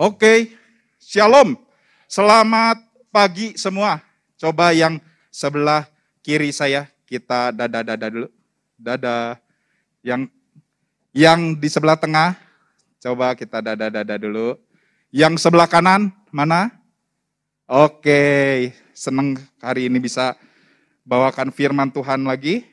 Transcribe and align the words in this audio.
Oke, 0.00 0.56
shalom. 0.96 1.60
Selamat 2.08 2.80
pagi 3.12 3.52
semua. 3.60 4.00
Coba 4.40 4.72
yang 4.72 4.96
sebelah 5.28 5.84
kiri 6.24 6.56
saya 6.56 6.88
kita 7.04 7.52
dada-dada 7.52 8.08
dulu. 8.08 8.32
Dada. 8.80 9.36
Yang 10.00 10.32
yang 11.12 11.52
di 11.52 11.68
sebelah 11.68 12.00
tengah 12.00 12.32
coba 12.96 13.36
kita 13.36 13.60
dada-dada 13.60 14.16
dulu. 14.16 14.56
Yang 15.12 15.44
sebelah 15.44 15.68
kanan 15.68 16.08
mana? 16.32 16.72
Oke, 17.68 18.72
senang 18.96 19.36
hari 19.60 19.92
ini 19.92 20.00
bisa 20.00 20.32
bawakan 21.04 21.52
firman 21.52 21.92
Tuhan 21.92 22.24
lagi. 22.24 22.64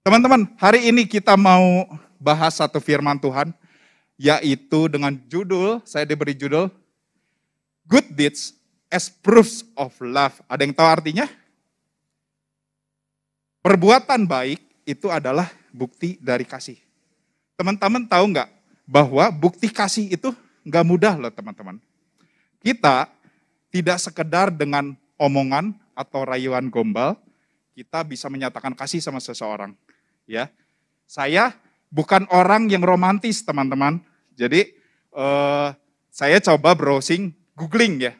Teman-teman, 0.00 0.48
hari 0.56 0.88
ini 0.88 1.04
kita 1.04 1.36
mau 1.36 1.84
bahas 2.16 2.56
satu 2.56 2.80
firman 2.80 3.20
Tuhan 3.20 3.52
yaitu 4.20 4.92
dengan 4.92 5.16
judul, 5.32 5.80
saya 5.88 6.04
diberi 6.04 6.36
judul 6.36 6.68
Good 7.88 8.12
Deeds 8.12 8.52
as 8.92 9.08
Proofs 9.08 9.64
of 9.72 9.96
Love. 10.04 10.44
Ada 10.44 10.68
yang 10.68 10.76
tahu 10.76 10.88
artinya? 10.92 11.24
Perbuatan 13.64 14.28
baik 14.28 14.60
itu 14.84 15.08
adalah 15.08 15.48
bukti 15.72 16.20
dari 16.20 16.44
kasih. 16.44 16.76
Teman-teman 17.56 18.04
tahu 18.04 18.36
nggak 18.36 18.48
bahwa 18.84 19.24
bukti 19.32 19.72
kasih 19.72 20.12
itu 20.12 20.36
nggak 20.68 20.84
mudah 20.84 21.16
loh 21.16 21.32
teman-teman. 21.32 21.80
Kita 22.60 23.08
tidak 23.72 23.96
sekedar 24.04 24.52
dengan 24.52 24.92
omongan 25.16 25.72
atau 25.96 26.28
rayuan 26.28 26.68
gombal, 26.68 27.16
kita 27.72 28.04
bisa 28.04 28.28
menyatakan 28.28 28.76
kasih 28.76 29.00
sama 29.00 29.20
seseorang. 29.20 29.72
Ya, 30.28 30.52
saya 31.08 31.56
bukan 31.88 32.28
orang 32.28 32.68
yang 32.68 32.84
romantis 32.84 33.40
teman-teman. 33.40 34.09
Jadi 34.40 34.72
eh, 35.12 35.68
saya 36.08 36.38
coba 36.40 36.72
browsing, 36.72 37.36
googling 37.52 38.08
ya. 38.08 38.16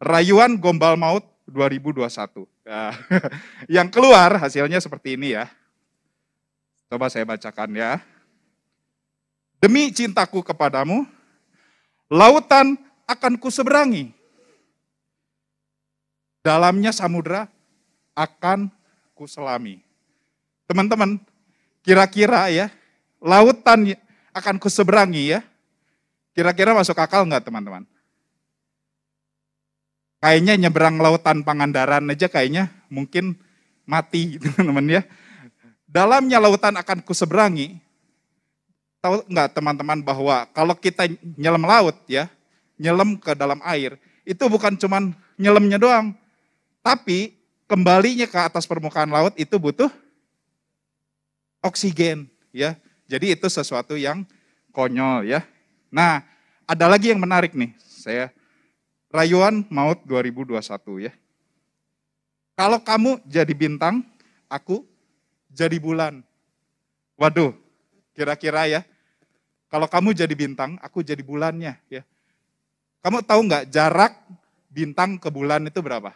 Rayuan 0.00 0.56
Gombal 0.56 0.96
Maut 0.96 1.28
2021. 1.44 2.48
Ya. 2.64 2.96
yang 3.76 3.92
keluar 3.92 4.40
hasilnya 4.40 4.80
seperti 4.80 5.20
ini 5.20 5.36
ya. 5.36 5.52
Coba 6.88 7.12
saya 7.12 7.28
bacakan 7.28 7.76
ya. 7.76 8.00
Demi 9.60 9.92
cintaku 9.92 10.40
kepadamu, 10.44 11.04
lautan 12.08 12.76
akan 13.08 13.40
kuseberangi. 13.40 14.12
Dalamnya 16.44 16.92
samudra 16.92 17.48
akan 18.12 18.68
kuselami. 19.16 19.80
Teman-teman, 20.68 21.16
kira-kira 21.80 22.52
ya, 22.52 22.68
lautan 23.24 23.96
akan 24.34 24.58
kuseberangi 24.58 25.38
ya. 25.38 25.40
Kira-kira 26.34 26.74
masuk 26.74 26.98
akal 26.98 27.22
nggak 27.24 27.46
teman-teman? 27.46 27.86
Kayaknya 30.18 30.66
nyeberang 30.66 30.98
lautan 30.98 31.46
Pangandaran 31.46 32.10
aja 32.10 32.26
kayaknya 32.26 32.72
mungkin 32.90 33.38
mati 33.86 34.36
teman-teman 34.42 35.00
ya. 35.00 35.02
Dalamnya 35.86 36.42
lautan 36.42 36.74
akan 36.74 37.06
kuseberangi. 37.06 37.78
Tahu 38.98 39.30
nggak 39.30 39.54
teman-teman 39.54 40.02
bahwa 40.02 40.48
kalau 40.50 40.74
kita 40.74 41.06
nyelam 41.38 41.62
laut 41.62 41.94
ya, 42.08 42.26
nyelam 42.80 43.20
ke 43.20 43.36
dalam 43.36 43.60
air, 43.62 44.00
itu 44.24 44.42
bukan 44.48 44.74
cuman 44.74 45.14
nyelamnya 45.36 45.78
doang. 45.78 46.16
Tapi 46.80 47.36
kembalinya 47.68 48.24
ke 48.24 48.38
atas 48.40 48.64
permukaan 48.64 49.12
laut 49.12 49.36
itu 49.36 49.54
butuh 49.60 49.92
oksigen 51.60 52.26
ya. 52.50 52.80
Jadi 53.04 53.36
itu 53.36 53.46
sesuatu 53.48 53.94
yang 53.94 54.24
konyol 54.72 55.28
ya. 55.28 55.44
Nah, 55.92 56.24
ada 56.64 56.86
lagi 56.88 57.12
yang 57.12 57.20
menarik 57.20 57.52
nih. 57.52 57.76
Saya 57.78 58.32
rayuan 59.12 59.62
maut 59.68 60.00
2021 60.08 61.06
ya. 61.08 61.12
Kalau 62.54 62.78
kamu 62.82 63.22
jadi 63.26 63.54
bintang, 63.54 64.06
aku 64.46 64.86
jadi 65.50 65.78
bulan. 65.78 66.22
Waduh, 67.18 67.54
kira-kira 68.14 68.66
ya. 68.66 68.80
Kalau 69.70 69.90
kamu 69.90 70.14
jadi 70.14 70.34
bintang, 70.34 70.78
aku 70.78 71.02
jadi 71.02 71.22
bulannya 71.22 71.78
ya. 71.90 72.02
Kamu 73.02 73.26
tahu 73.26 73.40
nggak 73.50 73.68
jarak 73.74 74.16
bintang 74.70 75.18
ke 75.18 75.28
bulan 75.30 75.66
itu 75.66 75.82
berapa? 75.82 76.14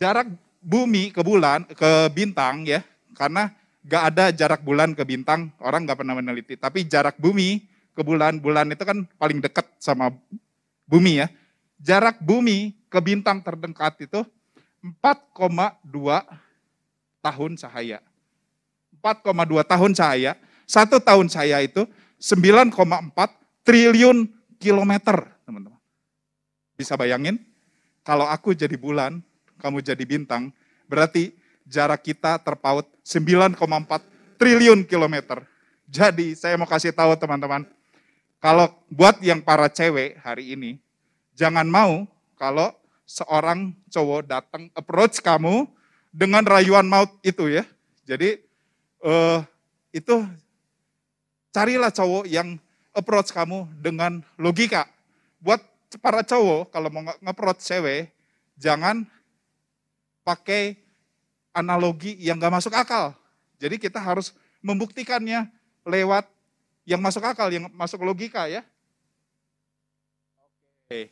Jarak 0.00 0.28
bumi 0.64 1.12
ke 1.12 1.20
bulan, 1.20 1.68
ke 1.68 2.08
bintang 2.10 2.64
ya, 2.64 2.80
karena 3.12 3.52
gak 3.84 4.02
ada 4.14 4.24
jarak 4.32 4.64
bulan 4.64 4.96
ke 4.96 5.04
bintang, 5.04 5.52
orang 5.60 5.84
gak 5.84 6.00
pernah 6.00 6.16
meneliti. 6.16 6.56
Tapi 6.56 6.88
jarak 6.88 7.20
bumi 7.20 7.62
ke 7.92 8.02
bulan, 8.02 8.40
bulan 8.40 8.72
itu 8.72 8.82
kan 8.82 9.04
paling 9.20 9.38
dekat 9.44 9.68
sama 9.76 10.10
bumi 10.88 11.20
ya. 11.20 11.28
Jarak 11.78 12.18
bumi 12.24 12.72
ke 12.88 12.98
bintang 13.04 13.44
terdekat 13.44 14.08
itu 14.08 14.24
4,2 14.80 15.84
tahun 17.20 17.52
cahaya. 17.60 18.00
4,2 19.04 19.60
tahun 19.68 19.92
cahaya, 19.92 20.32
satu 20.64 20.96
tahun 20.96 21.28
cahaya 21.28 21.60
itu 21.60 21.84
9,4 22.16 23.12
triliun 23.68 24.32
kilometer, 24.56 25.28
teman-teman. 25.44 25.76
Bisa 26.80 26.96
bayangin? 26.96 27.36
Kalau 28.00 28.24
aku 28.24 28.56
jadi 28.56 28.76
bulan, 28.80 29.20
kamu 29.60 29.84
jadi 29.84 30.04
bintang, 30.08 30.52
berarti 30.88 31.36
jarak 31.64 32.04
kita 32.04 32.38
terpaut 32.40 32.86
9,4 33.02 33.58
triliun 34.36 34.84
kilometer. 34.84 35.44
Jadi 35.88 36.36
saya 36.36 36.56
mau 36.56 36.68
kasih 36.68 36.92
tahu 36.92 37.16
teman-teman, 37.16 37.68
kalau 38.40 38.72
buat 38.92 39.20
yang 39.24 39.40
para 39.40 39.72
cewek 39.72 40.20
hari 40.20 40.52
ini, 40.52 40.76
jangan 41.32 41.64
mau 41.64 42.04
kalau 42.36 42.72
seorang 43.08 43.72
cowok 43.88 44.28
datang 44.28 44.68
approach 44.76 45.20
kamu 45.20 45.68
dengan 46.12 46.44
rayuan 46.44 46.84
maut 46.84 47.08
itu 47.24 47.48
ya. 47.48 47.64
Jadi 48.04 48.40
uh, 49.00 49.40
itu 49.96 50.24
carilah 51.54 51.88
cowok 51.88 52.28
yang 52.28 52.60
approach 52.92 53.32
kamu 53.32 53.64
dengan 53.80 54.20
logika. 54.36 54.88
Buat 55.40 55.64
para 56.04 56.20
cowok 56.20 56.68
kalau 56.68 56.88
mau 56.92 57.02
nge-approach 57.06 57.64
cewek, 57.64 58.12
jangan 58.60 59.08
pakai 60.20 60.83
analogi 61.54 62.18
yang 62.18 62.36
gak 62.36 62.52
masuk 62.52 62.74
akal. 62.74 63.14
Jadi 63.62 63.78
kita 63.78 64.02
harus 64.02 64.34
membuktikannya 64.58 65.46
lewat 65.86 66.26
yang 66.84 66.98
masuk 67.00 67.22
akal, 67.22 67.48
yang 67.48 67.70
masuk 67.72 68.02
logika 68.02 68.50
ya. 68.50 68.66
Oke. 70.84 71.08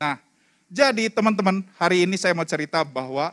Nah, 0.00 0.20
jadi 0.68 1.08
teman-teman, 1.08 1.64
hari 1.78 2.04
ini 2.04 2.18
saya 2.18 2.36
mau 2.36 2.44
cerita 2.44 2.84
bahwa 2.84 3.32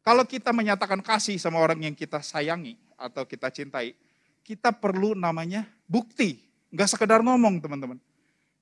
kalau 0.00 0.24
kita 0.24 0.50
menyatakan 0.50 1.00
kasih 1.00 1.36
sama 1.36 1.60
orang 1.60 1.80
yang 1.84 1.94
kita 1.96 2.20
sayangi 2.20 2.76
atau 2.96 3.24
kita 3.24 3.52
cintai, 3.52 3.96
kita 4.44 4.72
perlu 4.72 5.12
namanya 5.12 5.68
bukti. 5.84 6.40
Enggak 6.72 6.92
sekedar 6.92 7.20
ngomong 7.20 7.60
teman-teman. 7.60 8.00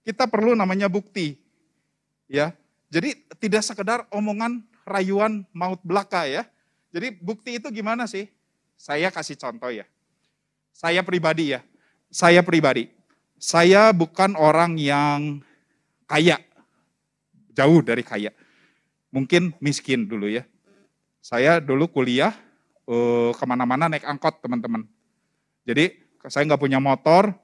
Kita 0.02 0.26
perlu 0.26 0.54
namanya 0.58 0.90
bukti. 0.90 1.38
Ya, 2.28 2.52
jadi 2.88 3.12
tidak 3.36 3.62
sekedar 3.64 4.08
omongan 4.08 4.64
rayuan 4.88 5.44
maut 5.52 5.80
belaka 5.84 6.24
ya. 6.24 6.48
Jadi 6.88 7.20
bukti 7.20 7.60
itu 7.60 7.68
gimana 7.68 8.08
sih? 8.08 8.32
Saya 8.80 9.12
kasih 9.12 9.36
contoh 9.36 9.68
ya. 9.68 9.84
Saya 10.72 11.04
pribadi 11.04 11.52
ya. 11.52 11.60
Saya 12.08 12.40
pribadi. 12.40 12.88
Saya 13.36 13.92
bukan 13.92 14.32
orang 14.40 14.80
yang 14.80 15.44
kaya. 16.08 16.40
Jauh 17.52 17.84
dari 17.84 18.00
kaya. 18.00 18.32
Mungkin 19.12 19.52
miskin 19.60 20.08
dulu 20.08 20.32
ya. 20.32 20.48
Saya 21.20 21.60
dulu 21.60 21.92
kuliah 21.92 22.32
uh, 22.88 23.36
ke 23.36 23.44
mana-mana 23.44 23.92
naik 23.92 24.08
angkot 24.08 24.40
teman-teman. 24.40 24.88
Jadi 25.68 25.92
saya 26.24 26.48
nggak 26.48 26.62
punya 26.62 26.80
motor. 26.80 27.36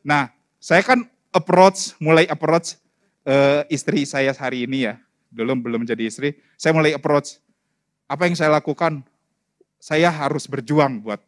Nah 0.00 0.32
saya 0.56 0.80
kan 0.80 1.04
approach, 1.36 1.92
mulai 2.00 2.24
approach 2.32 2.80
uh, 3.26 3.66
istri 3.66 4.06
saya 4.06 4.30
hari 4.32 4.64
ini 4.64 4.86
ya, 4.88 4.94
belum 5.34 5.60
belum 5.60 5.82
jadi 5.82 6.06
istri, 6.06 6.38
saya 6.54 6.72
mulai 6.72 6.94
approach. 6.94 7.42
Apa 8.06 8.30
yang 8.30 8.38
saya 8.38 8.54
lakukan? 8.54 9.02
Saya 9.82 10.08
harus 10.08 10.46
berjuang 10.46 11.02
buat 11.02 11.20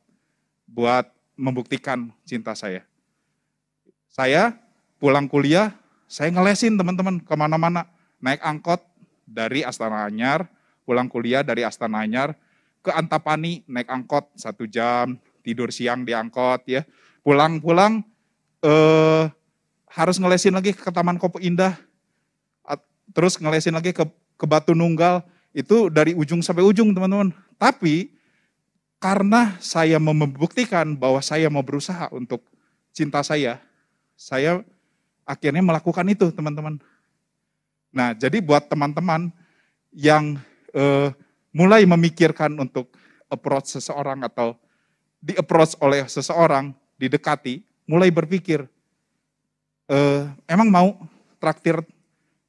buat 0.64 1.10
membuktikan 1.34 2.14
cinta 2.22 2.54
saya. 2.54 2.86
Saya 4.08 4.56
pulang 4.96 5.26
kuliah, 5.26 5.74
saya 6.08 6.32
ngelesin 6.32 6.78
teman-teman 6.78 7.20
ke 7.20 7.34
mana-mana. 7.34 7.84
Naik 8.18 8.42
angkot 8.42 8.82
dari 9.22 9.62
Astana 9.62 10.08
Anyar, 10.08 10.48
pulang 10.82 11.06
kuliah 11.06 11.46
dari 11.46 11.62
Astana 11.62 12.02
Anyar 12.02 12.34
ke 12.82 12.90
Antapani, 12.90 13.62
naik 13.68 13.86
angkot 13.86 14.32
satu 14.34 14.66
jam, 14.66 15.18
tidur 15.44 15.70
siang 15.70 16.02
di 16.02 16.16
angkot 16.16 16.66
ya. 16.66 16.82
Pulang-pulang 17.22 18.02
eh, 18.64 19.24
harus 19.92 20.16
ngelesin 20.16 20.56
lagi 20.56 20.72
ke 20.74 20.90
Taman 20.90 21.20
Kopo 21.20 21.38
Indah, 21.38 21.76
terus 23.12 23.36
ngelesin 23.40 23.74
lagi 23.74 23.94
ke, 23.94 24.04
ke 24.38 24.44
Batu 24.46 24.72
Nunggal, 24.76 25.24
itu 25.56 25.88
dari 25.88 26.12
ujung 26.14 26.44
sampai 26.44 26.64
ujung 26.64 26.92
teman-teman. 26.92 27.32
Tapi 27.56 28.14
karena 28.98 29.54
saya 29.62 29.98
membuktikan 30.02 30.94
bahwa 30.98 31.22
saya 31.22 31.46
mau 31.50 31.62
berusaha 31.62 32.10
untuk 32.10 32.42
cinta 32.90 33.22
saya, 33.22 33.62
saya 34.18 34.62
akhirnya 35.22 35.62
melakukan 35.62 36.06
itu 36.10 36.30
teman-teman. 36.34 36.82
Nah 37.94 38.14
jadi 38.14 38.42
buat 38.42 38.66
teman-teman 38.66 39.30
yang 39.94 40.38
uh, 40.74 41.14
mulai 41.54 41.86
memikirkan 41.86 42.54
untuk 42.58 42.92
approach 43.28 43.78
seseorang 43.78 44.24
atau 44.24 44.56
di 45.18 45.34
approach 45.34 45.74
oleh 45.82 46.06
seseorang, 46.06 46.70
didekati, 46.94 47.62
mulai 47.86 48.10
berpikir, 48.10 48.66
uh, 49.90 50.22
emang 50.46 50.68
mau 50.70 50.88
traktir 51.42 51.82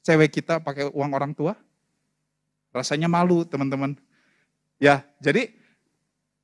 cewek 0.10 0.42
kita 0.42 0.58
pakai 0.58 0.90
uang 0.90 1.14
orang 1.14 1.38
tua? 1.38 1.54
Rasanya 2.74 3.06
malu 3.06 3.46
teman-teman. 3.46 3.94
Ya, 4.82 5.06
jadi 5.22 5.54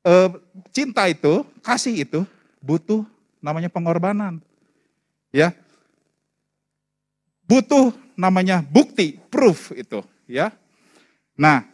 uh, 0.05 0.37
cinta 0.69 1.09
itu, 1.09 1.41
kasih 1.65 2.05
itu 2.05 2.21
butuh 2.61 3.01
namanya 3.41 3.73
pengorbanan. 3.73 4.37
Ya. 5.33 5.57
Butuh 7.49 7.89
namanya 8.13 8.61
bukti, 8.61 9.17
proof 9.33 9.73
itu, 9.73 10.05
ya. 10.29 10.53
Nah, 11.33 11.65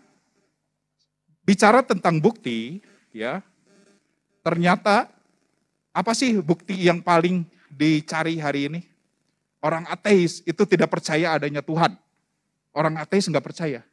bicara 1.44 1.84
tentang 1.84 2.24
bukti, 2.24 2.80
ya. 3.12 3.44
Ternyata 4.48 5.12
apa 5.92 6.12
sih 6.16 6.40
bukti 6.40 6.88
yang 6.88 7.04
paling 7.04 7.44
dicari 7.68 8.40
hari 8.40 8.72
ini? 8.72 8.91
Orang 9.62 9.86
ateis 9.86 10.42
itu 10.44 10.66
tidak 10.66 10.90
percaya 10.90 11.38
adanya 11.38 11.62
Tuhan. 11.62 11.94
Orang 12.74 12.98
ateis 12.98 13.30
nggak 13.30 13.46
percaya. 13.46 13.86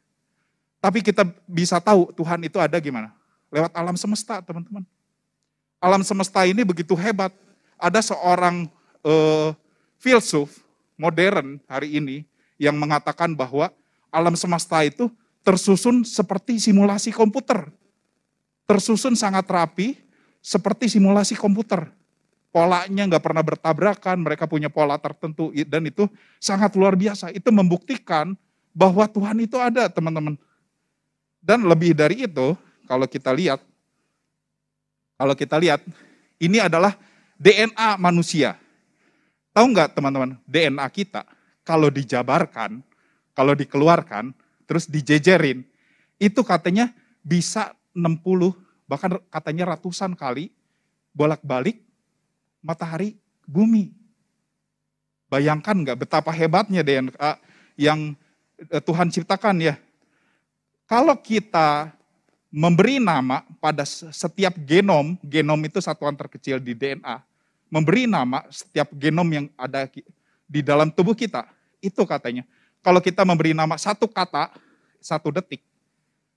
Tapi 0.81 1.05
kita 1.05 1.27
bisa 1.45 1.77
tahu 1.77 2.09
Tuhan 2.17 2.41
itu 2.41 2.57
ada 2.57 2.73
gimana? 2.81 3.13
Lewat 3.53 3.69
alam 3.77 3.93
semesta, 3.93 4.41
teman-teman. 4.41 4.81
Alam 5.77 6.01
semesta 6.01 6.43
ini 6.43 6.65
begitu 6.65 6.97
hebat 6.97 7.31
ada 7.79 8.01
seorang 8.03 8.67
uh, 9.05 9.55
filsuf 10.01 10.59
modern 10.99 11.61
hari 11.69 12.01
ini 12.01 12.27
yang 12.59 12.75
mengatakan 12.75 13.31
bahwa 13.31 13.71
alam 14.11 14.35
semesta 14.35 14.83
itu 14.83 15.07
tersusun 15.45 16.03
seperti 16.03 16.59
simulasi 16.59 17.15
komputer. 17.15 17.71
Tersusun 18.67 19.15
sangat 19.15 19.47
rapi 19.47 19.95
seperti 20.43 20.91
simulasi 20.91 21.39
komputer. 21.39 21.87
Polanya 22.49 23.05
nggak 23.05 23.21
pernah 23.21 23.45
bertabrakan, 23.45 24.25
mereka 24.25 24.49
punya 24.49 24.73
pola 24.73 24.97
tertentu 24.97 25.53
dan 25.69 25.85
itu 25.85 26.09
sangat 26.41 26.73
luar 26.73 26.97
biasa. 26.97 27.29
Itu 27.29 27.53
membuktikan 27.53 28.33
bahwa 28.73 29.05
Tuhan 29.05 29.37
itu 29.37 29.57
ada 29.61 29.85
teman-teman. 29.85 30.33
Dan 31.37 31.63
lebih 31.69 31.93
dari 31.93 32.25
itu, 32.25 32.57
kalau 32.89 33.05
kita 33.05 33.29
lihat, 33.29 33.61
kalau 35.13 35.37
kita 35.37 35.61
lihat, 35.61 35.85
ini 36.41 36.57
adalah 36.57 36.97
DNA 37.37 38.01
manusia. 38.01 38.57
Tahu 39.53 39.65
nggak 39.69 39.93
teman-teman, 39.93 40.33
DNA 40.49 40.85
kita 40.89 41.21
kalau 41.61 41.93
dijabarkan, 41.93 42.81
kalau 43.37 43.53
dikeluarkan, 43.53 44.33
terus 44.65 44.89
dijejerin, 44.89 45.61
itu 46.17 46.41
katanya 46.41 46.89
bisa 47.21 47.77
60, 47.93 48.57
bahkan 48.89 49.21
katanya 49.29 49.77
ratusan 49.77 50.17
kali 50.17 50.49
bolak-balik 51.13 51.88
matahari 52.63 53.15
bumi. 53.47 53.91
Bayangkan 55.29 55.77
nggak 55.77 56.05
betapa 56.05 56.33
hebatnya 56.33 56.81
DNA 56.81 57.31
yang 57.77 58.17
eh, 58.57 58.81
Tuhan 58.81 59.13
ciptakan 59.13 59.61
ya. 59.61 59.75
Kalau 60.89 61.13
kita 61.21 61.93
memberi 62.49 62.97
nama 62.97 63.45
pada 63.61 63.85
setiap 63.85 64.57
genom, 64.65 65.13
genom 65.21 65.61
itu 65.61 65.77
satuan 65.77 66.17
terkecil 66.17 66.57
di 66.57 66.73
DNA, 66.73 67.21
memberi 67.69 68.09
nama 68.09 68.41
setiap 68.49 68.89
genom 68.97 69.29
yang 69.29 69.45
ada 69.53 69.85
di 70.49 70.65
dalam 70.65 70.89
tubuh 70.89 71.13
kita. 71.13 71.45
Itu 71.77 72.03
katanya. 72.09 72.43
Kalau 72.81 72.97
kita 72.99 73.21
memberi 73.21 73.53
nama 73.53 73.77
satu 73.77 74.09
kata, 74.09 74.49
satu 74.97 75.29
detik, 75.29 75.61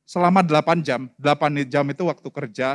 selama 0.04 0.44
8 0.44 0.84
jam, 0.84 1.08
8 1.16 1.64
jam 1.64 1.84
itu 1.88 2.02
waktu 2.04 2.28
kerja 2.28 2.68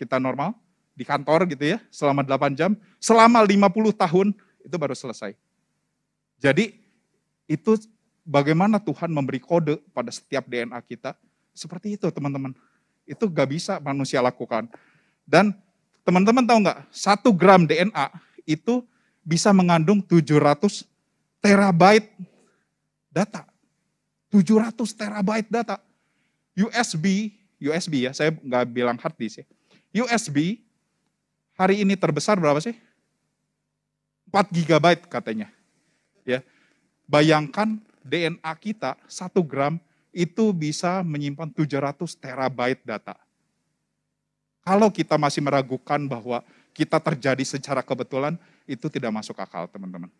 kita 0.00 0.16
normal, 0.16 0.56
di 0.98 1.06
kantor 1.06 1.46
gitu 1.46 1.62
ya, 1.62 1.78
selama 1.94 2.26
8 2.26 2.58
jam, 2.58 2.74
selama 2.98 3.46
50 3.46 3.94
tahun, 3.94 4.34
itu 4.66 4.74
baru 4.74 4.98
selesai. 4.98 5.38
Jadi, 6.42 6.74
itu 7.46 7.78
bagaimana 8.26 8.82
Tuhan 8.82 9.14
memberi 9.14 9.38
kode 9.38 9.78
pada 9.94 10.10
setiap 10.10 10.50
DNA 10.50 10.82
kita, 10.82 11.14
seperti 11.54 11.94
itu 11.94 12.10
teman-teman. 12.10 12.50
Itu 13.06 13.30
gak 13.30 13.54
bisa 13.54 13.78
manusia 13.78 14.18
lakukan. 14.18 14.66
Dan 15.22 15.54
Teman-teman 16.08 16.40
tahu 16.40 16.64
nggak, 16.64 16.88
satu 16.88 17.36
gram 17.36 17.68
DNA 17.68 18.08
itu 18.48 18.80
bisa 19.20 19.52
mengandung 19.52 20.00
700 20.00 20.88
terabyte 21.36 22.08
data. 23.12 23.44
700 24.32 24.72
terabyte 24.96 25.52
data. 25.52 25.76
USB, 26.56 27.36
USB 27.60 28.08
ya, 28.08 28.16
saya 28.16 28.32
nggak 28.32 28.64
bilang 28.72 28.96
hard 28.96 29.20
disk 29.20 29.44
ya. 29.44 29.46
USB 30.00 30.64
hari 31.58 31.82
ini 31.82 31.98
terbesar 31.98 32.38
berapa 32.38 32.62
sih? 32.62 32.78
4 34.30 34.54
gigabyte 34.54 35.10
katanya. 35.10 35.50
Ya. 36.22 36.46
Bayangkan 37.10 37.82
DNA 38.06 38.52
kita 38.62 38.94
1 39.10 39.34
gram 39.42 39.82
itu 40.14 40.54
bisa 40.54 41.02
menyimpan 41.02 41.50
700 41.50 42.14
terabyte 42.16 42.86
data. 42.86 43.18
Kalau 44.62 44.92
kita 44.92 45.16
masih 45.16 45.40
meragukan 45.40 45.98
bahwa 46.06 46.44
kita 46.76 47.00
terjadi 47.00 47.40
secara 47.42 47.80
kebetulan, 47.80 48.36
itu 48.68 48.86
tidak 48.92 49.10
masuk 49.10 49.34
akal 49.40 49.64
teman-teman. 49.66 50.12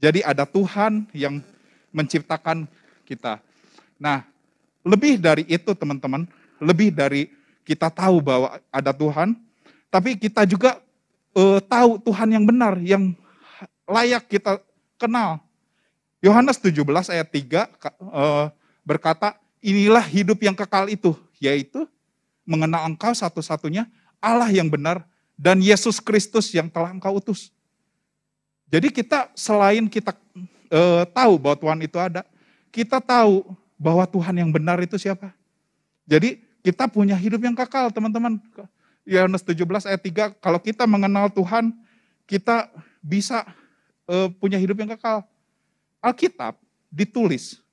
Jadi 0.00 0.24
ada 0.24 0.48
Tuhan 0.48 1.04
yang 1.12 1.44
menciptakan 1.92 2.64
kita. 3.04 3.44
Nah, 4.00 4.24
lebih 4.80 5.20
dari 5.20 5.44
itu 5.44 5.76
teman-teman, 5.76 6.24
lebih 6.58 6.88
dari 6.94 7.28
kita 7.68 7.92
tahu 7.92 8.24
bahwa 8.24 8.56
ada 8.72 8.90
Tuhan, 8.96 9.36
tapi 9.88 10.16
kita 10.20 10.44
juga 10.44 10.80
uh, 11.32 11.60
tahu 11.64 12.00
Tuhan 12.04 12.28
yang 12.32 12.44
benar, 12.44 12.76
yang 12.80 13.12
layak 13.88 14.28
kita 14.28 14.60
kenal. 15.00 15.40
Yohanes 16.20 16.58
17 16.58 16.82
ayat 17.14 17.28
3 17.30 17.38
uh, 17.38 17.64
eh, 17.64 18.46
berkata, 18.82 19.38
inilah 19.62 20.02
hidup 20.02 20.38
yang 20.42 20.56
kekal 20.56 20.90
itu, 20.90 21.14
yaitu 21.38 21.86
mengenal 22.48 22.88
engkau 22.88 23.14
satu-satunya 23.14 23.86
Allah 24.18 24.50
yang 24.50 24.66
benar 24.66 25.06
dan 25.38 25.62
Yesus 25.62 26.02
Kristus 26.02 26.50
yang 26.50 26.66
telah 26.66 26.90
engkau 26.90 27.14
utus. 27.20 27.54
Jadi 28.68 28.90
kita 28.90 29.30
selain 29.32 29.86
kita 29.86 30.12
e, 30.68 30.80
tahu 31.14 31.38
bahwa 31.40 31.56
Tuhan 31.56 31.78
itu 31.86 31.96
ada, 31.96 32.26
kita 32.74 32.98
tahu 33.00 33.46
bahwa 33.78 34.04
Tuhan 34.04 34.34
yang 34.34 34.50
benar 34.50 34.76
itu 34.82 34.98
siapa. 34.98 35.32
Jadi 36.04 36.42
kita 36.60 36.90
punya 36.90 37.14
hidup 37.14 37.40
yang 37.40 37.54
kekal 37.54 37.88
teman-teman. 37.94 38.42
Yohanes 39.08 39.40
17 39.40 39.88
ayat 39.88 40.02
3, 40.04 40.36
kalau 40.36 40.60
kita 40.60 40.84
mengenal 40.84 41.32
Tuhan, 41.32 41.72
kita 42.28 42.68
bisa 43.00 43.48
e, 44.04 44.28
punya 44.36 44.60
hidup 44.60 44.76
yang 44.76 44.92
kekal. 44.92 45.24
Alkitab 46.04 46.60
ditulis 46.92 47.64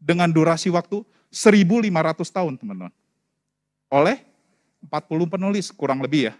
dengan 0.00 0.32
durasi 0.32 0.72
waktu 0.72 1.04
1500 1.28 1.92
tahun 2.32 2.56
teman-teman 2.56 2.90
oleh 3.92 4.24
40 4.88 5.28
penulis, 5.28 5.68
kurang 5.74 6.00
lebih 6.00 6.32
ya. 6.32 6.34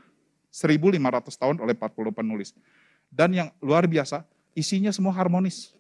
1500 0.49 0.97
tahun 1.37 1.57
oleh 1.61 1.77
40 1.77 2.11
penulis. 2.15 2.57
Dan 3.13 3.37
yang 3.37 3.49
luar 3.61 3.85
biasa, 3.85 4.25
isinya 4.57 4.89
semua 4.95 5.13
harmonis. 5.13 5.75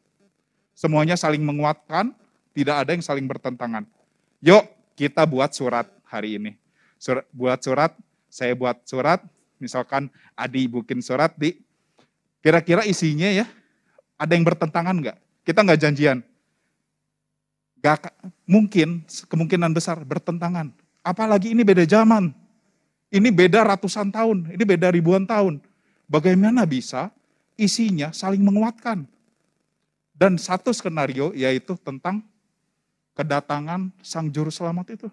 Semuanya 0.77 1.17
saling 1.17 1.41
menguatkan, 1.41 2.13
tidak 2.53 2.77
ada 2.85 2.91
yang 2.93 3.03
saling 3.03 3.25
bertentangan. 3.25 3.87
Yuk, 4.45 4.67
kita 4.99 5.25
buat 5.25 5.51
surat 5.55 5.89
hari 6.07 6.37
ini. 6.37 6.53
Surat, 7.01 7.25
buat 7.33 7.59
surat, 7.65 7.97
saya 8.31 8.55
buat 8.55 8.79
surat, 8.87 9.21
misalkan 9.59 10.09
Adi 10.39 10.71
bikin 10.71 11.03
surat 11.03 11.35
di, 11.37 11.59
kira-kira 12.41 12.87
isinya 12.87 13.29
ya, 13.29 13.45
ada 14.17 14.33
yang 14.33 14.47
bertentangan 14.47 14.97
nggak? 14.97 15.19
Kita 15.45 15.61
nggak 15.67 15.81
janjian. 15.83 16.19
Gak, 17.81 18.13
mungkin, 18.45 19.03
kemungkinan 19.27 19.73
besar 19.73 19.99
bertentangan. 20.05 20.71
Apalagi 21.01 21.57
ini 21.57 21.65
beda 21.65 21.83
zaman. 21.89 22.31
Ini 23.11 23.29
beda 23.35 23.67
ratusan 23.67 24.13
tahun, 24.15 24.55
ini 24.55 24.63
beda 24.63 24.95
ribuan 24.95 25.27
tahun. 25.27 25.59
Bagaimana 26.07 26.63
bisa 26.63 27.11
isinya 27.59 28.15
saling 28.15 28.39
menguatkan? 28.45 29.03
Dan 30.15 30.39
satu 30.39 30.71
skenario 30.71 31.33
yaitu 31.33 31.75
tentang 31.81 32.23
kedatangan 33.17 33.91
sang 34.05 34.31
juru 34.31 34.53
selamat 34.53 35.01
itu. 35.01 35.09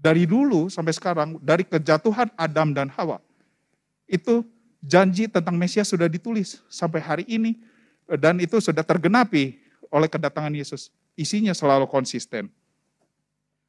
Dari 0.00 0.24
dulu 0.24 0.72
sampai 0.72 0.96
sekarang, 0.96 1.36
dari 1.44 1.60
kejatuhan 1.60 2.32
Adam 2.40 2.72
dan 2.72 2.88
Hawa, 2.88 3.20
itu 4.08 4.40
janji 4.80 5.28
tentang 5.28 5.60
Mesias 5.60 5.92
sudah 5.92 6.08
ditulis 6.08 6.64
sampai 6.72 7.04
hari 7.04 7.24
ini. 7.28 7.60
Dan 8.10 8.42
itu 8.42 8.58
sudah 8.58 8.82
tergenapi 8.82 9.60
oleh 9.92 10.08
kedatangan 10.10 10.50
Yesus. 10.50 10.90
Isinya 11.14 11.54
selalu 11.54 11.86
konsisten. 11.86 12.50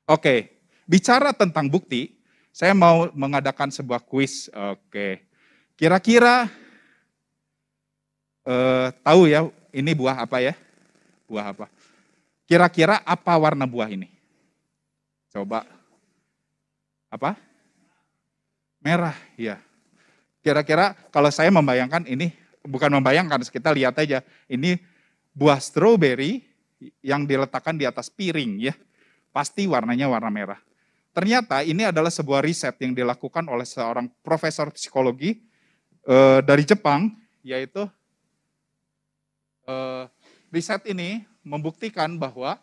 Oke, 0.09 0.49
bicara 0.89 1.29
tentang 1.29 1.69
bukti, 1.69 2.17
saya 2.49 2.73
mau 2.73 3.11
mengadakan 3.13 3.69
sebuah 3.69 4.01
kuis. 4.01 4.49
Oke. 4.49 5.27
Kira-kira 5.77 6.49
eh, 8.47 8.87
tahu 9.05 9.29
ya 9.29 9.45
ini 9.75 9.91
buah 9.93 10.25
apa 10.25 10.41
ya? 10.41 10.53
Buah 11.29 11.53
apa? 11.53 11.65
Kira-kira 12.49 12.99
apa 13.05 13.33
warna 13.37 13.69
buah 13.69 13.91
ini? 13.93 14.11
Coba. 15.31 15.80
Apa? 17.11 17.35
Merah, 18.79 19.13
ya. 19.35 19.59
Kira-kira 20.41 20.95
kalau 21.11 21.29
saya 21.29 21.51
membayangkan 21.51 22.07
ini, 22.07 22.31
bukan 22.63 22.89
membayangkan, 22.97 23.43
kita 23.45 23.69
lihat 23.75 23.99
aja. 23.99 24.23
Ini 24.47 24.79
buah 25.35 25.59
stroberi 25.59 26.41
yang 27.03 27.29
diletakkan 27.29 27.77
di 27.77 27.85
atas 27.85 28.09
piring 28.09 28.71
ya. 28.71 28.73
Pasti 29.29 29.69
warnanya 29.69 30.09
warna 30.09 30.31
merah. 30.33 30.59
Ternyata 31.11 31.61
ini 31.61 31.83
adalah 31.83 32.09
sebuah 32.09 32.39
riset 32.39 32.79
yang 32.79 32.95
dilakukan 32.95 33.43
oleh 33.51 33.67
seorang 33.67 34.07
profesor 34.23 34.71
psikologi 34.71 35.43
uh, 36.07 36.39
dari 36.39 36.63
Jepang, 36.63 37.11
yaitu 37.43 37.83
uh, 39.67 40.07
riset 40.47 40.79
ini 40.87 41.27
membuktikan 41.43 42.15
bahwa 42.15 42.55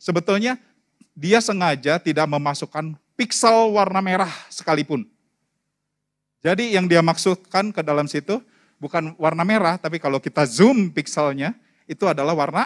sebetulnya 0.00 0.56
dia 1.12 1.44
sengaja 1.44 2.00
tidak 2.00 2.24
memasukkan 2.24 2.96
piksel 3.20 3.76
warna 3.76 4.00
merah 4.00 4.32
sekalipun. 4.48 5.04
Jadi 6.40 6.72
yang 6.72 6.88
dia 6.88 7.04
maksudkan 7.04 7.68
ke 7.68 7.84
dalam 7.84 8.08
situ 8.08 8.40
bukan 8.80 9.12
warna 9.20 9.44
merah, 9.44 9.76
tapi 9.76 10.00
kalau 10.00 10.16
kita 10.16 10.48
zoom 10.48 10.88
pikselnya, 10.88 11.52
itu 11.84 12.08
adalah 12.08 12.32
warna 12.32 12.64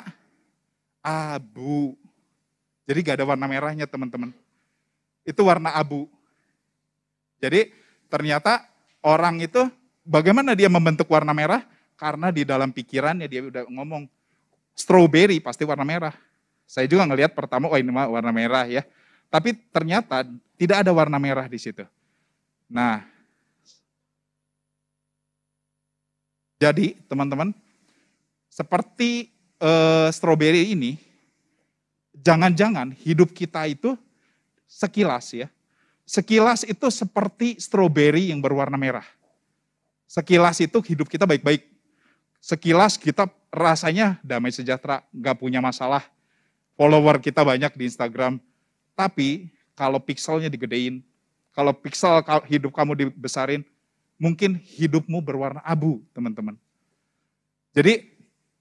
abu. 1.02 1.99
Jadi 2.87 2.99
gak 3.02 3.18
ada 3.18 3.26
warna 3.26 3.50
merahnya 3.50 3.90
teman-teman. 3.90 4.30
Itu 5.26 5.42
warna 5.42 5.75
abu. 5.75 6.06
Jadi 7.42 7.75
ternyata 8.06 8.62
orang 9.02 9.42
itu 9.42 9.66
bagaimana 10.06 10.54
dia 10.54 10.70
membentuk 10.70 11.11
warna 11.11 11.34
merah? 11.34 11.66
Karena 11.99 12.30
di 12.30 12.46
dalam 12.46 12.70
pikirannya 12.70 13.26
dia 13.26 13.42
udah 13.42 13.66
ngomong, 13.75 14.06
strawberry 14.78 15.42
pasti 15.42 15.66
warna 15.66 15.82
merah. 15.82 16.14
Saya 16.62 16.87
juga 16.87 17.11
ngelihat 17.11 17.34
pertama, 17.34 17.66
oh 17.66 17.75
ini 17.75 17.90
mah 17.90 18.06
warna 18.06 18.30
merah 18.30 18.70
ya. 18.70 18.87
Tapi 19.34 19.56
ternyata 19.75 20.23
tidak 20.54 20.87
ada 20.87 20.90
warna 20.94 21.18
merah 21.18 21.46
di 21.50 21.58
situ. 21.58 21.82
Nah, 22.70 23.14
Jadi 26.64 26.96
teman-teman, 27.11 27.52
seperti 28.49 29.28
uh, 29.61 30.08
stroberi 30.08 30.73
ini, 30.73 30.96
jangan-jangan 32.16 32.94
hidup 33.04 33.37
kita 33.37 33.68
itu 33.68 33.99
sekilas 34.64 35.34
ya, 35.34 35.52
sekilas 36.08 36.64
itu 36.64 36.88
seperti 36.88 37.61
stroberi 37.61 38.32
yang 38.32 38.40
berwarna 38.40 38.80
merah. 38.80 39.04
Sekilas 40.08 40.56
itu 40.64 40.80
hidup 40.80 41.11
kita 41.12 41.28
baik-baik. 41.28 41.68
Sekilas 42.40 42.96
kita 42.96 43.28
rasanya 43.52 44.16
damai 44.25 44.49
sejahtera, 44.49 45.04
nggak 45.12 45.37
punya 45.37 45.61
masalah. 45.61 46.06
Follower 46.80 47.20
kita 47.20 47.44
banyak 47.44 47.76
di 47.76 47.92
Instagram. 47.92 48.40
Tapi 48.96 49.52
kalau 49.75 49.99
pixelnya 49.99 50.50
digedein, 50.50 51.02
kalau 51.54 51.71
pixel 51.75 52.23
hidup 52.50 52.75
kamu 52.75 52.93
dibesarin, 52.95 53.62
mungkin 54.19 54.59
hidupmu 54.59 55.23
berwarna 55.23 55.62
abu, 55.62 56.02
teman-teman. 56.14 56.59
Jadi 57.75 58.14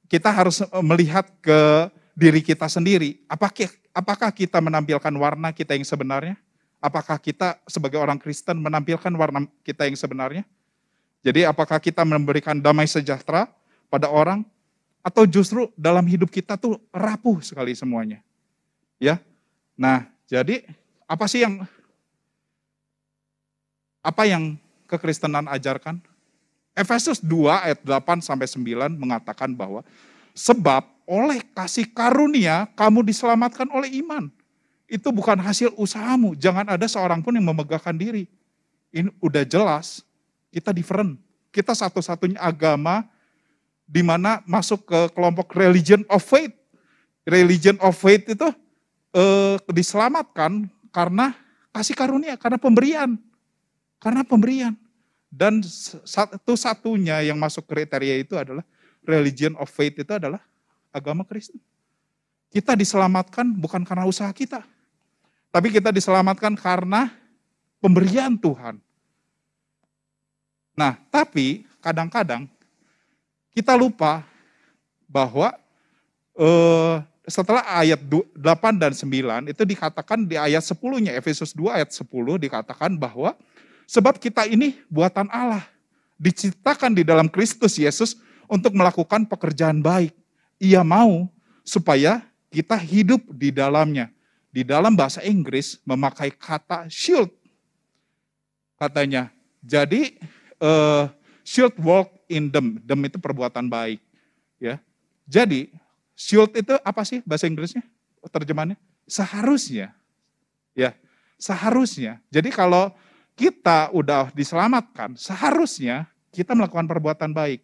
kita 0.10 0.30
harus 0.30 0.62
eh, 0.62 0.84
melihat 0.86 1.30
ke 1.42 1.90
diri 2.14 2.42
kita 2.42 2.70
sendiri. 2.70 3.22
Apakah, 3.26 3.70
apakah 3.94 4.30
kita 4.30 4.62
menampilkan 4.62 5.14
warna 5.18 5.50
kita 5.54 5.74
yang 5.74 5.86
sebenarnya? 5.86 6.38
Apakah 6.84 7.16
kita 7.18 7.58
sebagai 7.66 7.96
orang 7.96 8.20
Kristen 8.20 8.60
menampilkan 8.60 9.14
warna 9.16 9.48
kita 9.64 9.88
yang 9.88 9.96
sebenarnya? 9.96 10.44
Jadi 11.24 11.48
apakah 11.48 11.80
kita 11.80 12.04
memberikan 12.04 12.60
damai 12.60 12.86
sejahtera 12.86 13.48
pada 13.88 14.12
orang? 14.12 14.44
Atau 15.04 15.28
justru 15.28 15.68
dalam 15.76 16.04
hidup 16.08 16.32
kita 16.32 16.56
tuh 16.56 16.80
rapuh 16.92 17.40
sekali 17.44 17.76
semuanya? 17.76 18.24
Ya, 19.00 19.20
Nah, 19.74 20.06
jadi 20.30 20.66
apa 21.14 21.30
sih 21.30 21.46
yang 21.46 21.62
apa 24.02 24.26
yang 24.26 24.58
kekristenan 24.90 25.46
ajarkan? 25.46 26.02
Efesus 26.74 27.22
2 27.22 27.54
ayat 27.54 27.80
8 27.86 28.26
sampai 28.26 28.50
9 28.50 28.98
mengatakan 28.98 29.54
bahwa 29.54 29.86
sebab 30.34 30.90
oleh 31.06 31.46
kasih 31.54 31.86
karunia 31.94 32.66
kamu 32.74 33.06
diselamatkan 33.06 33.70
oleh 33.70 34.02
iman. 34.02 34.34
Itu 34.90 35.14
bukan 35.14 35.38
hasil 35.38 35.70
usahamu. 35.78 36.34
Jangan 36.34 36.66
ada 36.66 36.90
seorang 36.90 37.22
pun 37.22 37.38
yang 37.38 37.46
memegahkan 37.46 37.94
diri. 37.94 38.26
Ini 38.90 39.14
udah 39.22 39.46
jelas 39.46 40.02
kita 40.50 40.74
different. 40.74 41.22
Kita 41.54 41.78
satu-satunya 41.78 42.42
agama 42.42 43.06
di 43.86 44.02
mana 44.02 44.42
masuk 44.50 44.90
ke 44.90 45.00
kelompok 45.14 45.54
religion 45.54 46.02
of 46.10 46.26
faith. 46.26 46.54
Religion 47.30 47.78
of 47.86 47.94
faith 47.94 48.26
itu 48.26 48.50
eh, 49.14 49.56
diselamatkan 49.70 50.73
karena 50.94 51.34
kasih 51.74 51.98
karunia, 51.98 52.38
karena 52.38 52.62
pemberian. 52.62 53.18
Karena 53.98 54.22
pemberian. 54.22 54.78
Dan 55.34 55.66
satu-satunya 56.06 57.26
yang 57.26 57.42
masuk 57.42 57.66
kriteria 57.66 58.22
itu 58.22 58.38
adalah 58.38 58.62
religion 59.02 59.58
of 59.58 59.66
faith 59.74 59.98
itu 59.98 60.14
adalah 60.14 60.46
agama 60.94 61.26
Kristen. 61.26 61.58
Kita 62.54 62.78
diselamatkan 62.78 63.50
bukan 63.58 63.82
karena 63.82 64.06
usaha 64.06 64.30
kita. 64.30 64.62
Tapi 65.50 65.74
kita 65.74 65.90
diselamatkan 65.90 66.54
karena 66.54 67.10
pemberian 67.82 68.38
Tuhan. 68.38 68.78
Nah, 70.78 70.98
tapi 71.10 71.66
kadang-kadang 71.82 72.46
kita 73.54 73.74
lupa 73.74 74.22
bahwa 75.10 75.54
eh, 76.38 76.96
setelah 77.24 77.64
ayat 77.80 78.04
8 78.04 78.36
dan 78.76 78.92
9 78.92 79.48
itu 79.48 79.64
dikatakan 79.64 80.28
di 80.28 80.36
ayat 80.36 80.60
10-nya 80.60 81.16
Efesus 81.16 81.56
2 81.56 81.80
ayat 81.80 81.90
10 81.96 82.04
dikatakan 82.40 83.00
bahwa 83.00 83.36
Sebab 83.88 84.20
kita 84.20 84.48
ini 84.48 84.80
buatan 84.88 85.28
Allah. 85.30 85.64
Diciptakan 86.18 86.96
di 86.96 87.04
dalam 87.04 87.28
Kristus 87.28 87.76
Yesus 87.76 88.16
untuk 88.48 88.72
melakukan 88.74 89.28
pekerjaan 89.28 89.84
baik. 89.84 90.16
Ia 90.62 90.86
mau 90.86 91.28
supaya 91.68 92.24
kita 92.48 92.80
hidup 92.80 93.20
di 93.36 93.52
dalamnya. 93.52 94.10
Di 94.54 94.62
dalam 94.62 94.94
bahasa 94.94 95.20
Inggris 95.26 95.82
memakai 95.84 96.30
kata 96.30 96.86
shield. 96.88 97.34
Katanya, 98.78 99.34
jadi 99.66 100.14
uh, 100.62 101.10
shield 101.42 101.74
walk 101.82 102.14
in 102.30 102.54
them. 102.54 102.78
Them 102.86 103.02
itu 103.06 103.18
perbuatan 103.18 103.66
baik. 103.66 104.00
Ya, 104.62 104.80
Jadi 105.28 105.74
shield 106.14 106.54
itu 106.58 106.74
apa 106.82 107.02
sih 107.06 107.20
bahasa 107.26 107.50
Inggrisnya? 107.50 107.84
Terjemahannya? 108.24 108.80
Seharusnya. 109.06 109.92
Ya, 110.74 110.96
seharusnya. 111.38 112.24
Jadi 112.34 112.50
kalau 112.50 112.90
kita 113.34 113.92
udah 113.94 114.30
diselamatkan, 114.34 115.18
seharusnya 115.18 116.10
kita 116.34 116.58
melakukan 116.58 116.86
perbuatan 116.90 117.34
baik. 117.34 117.62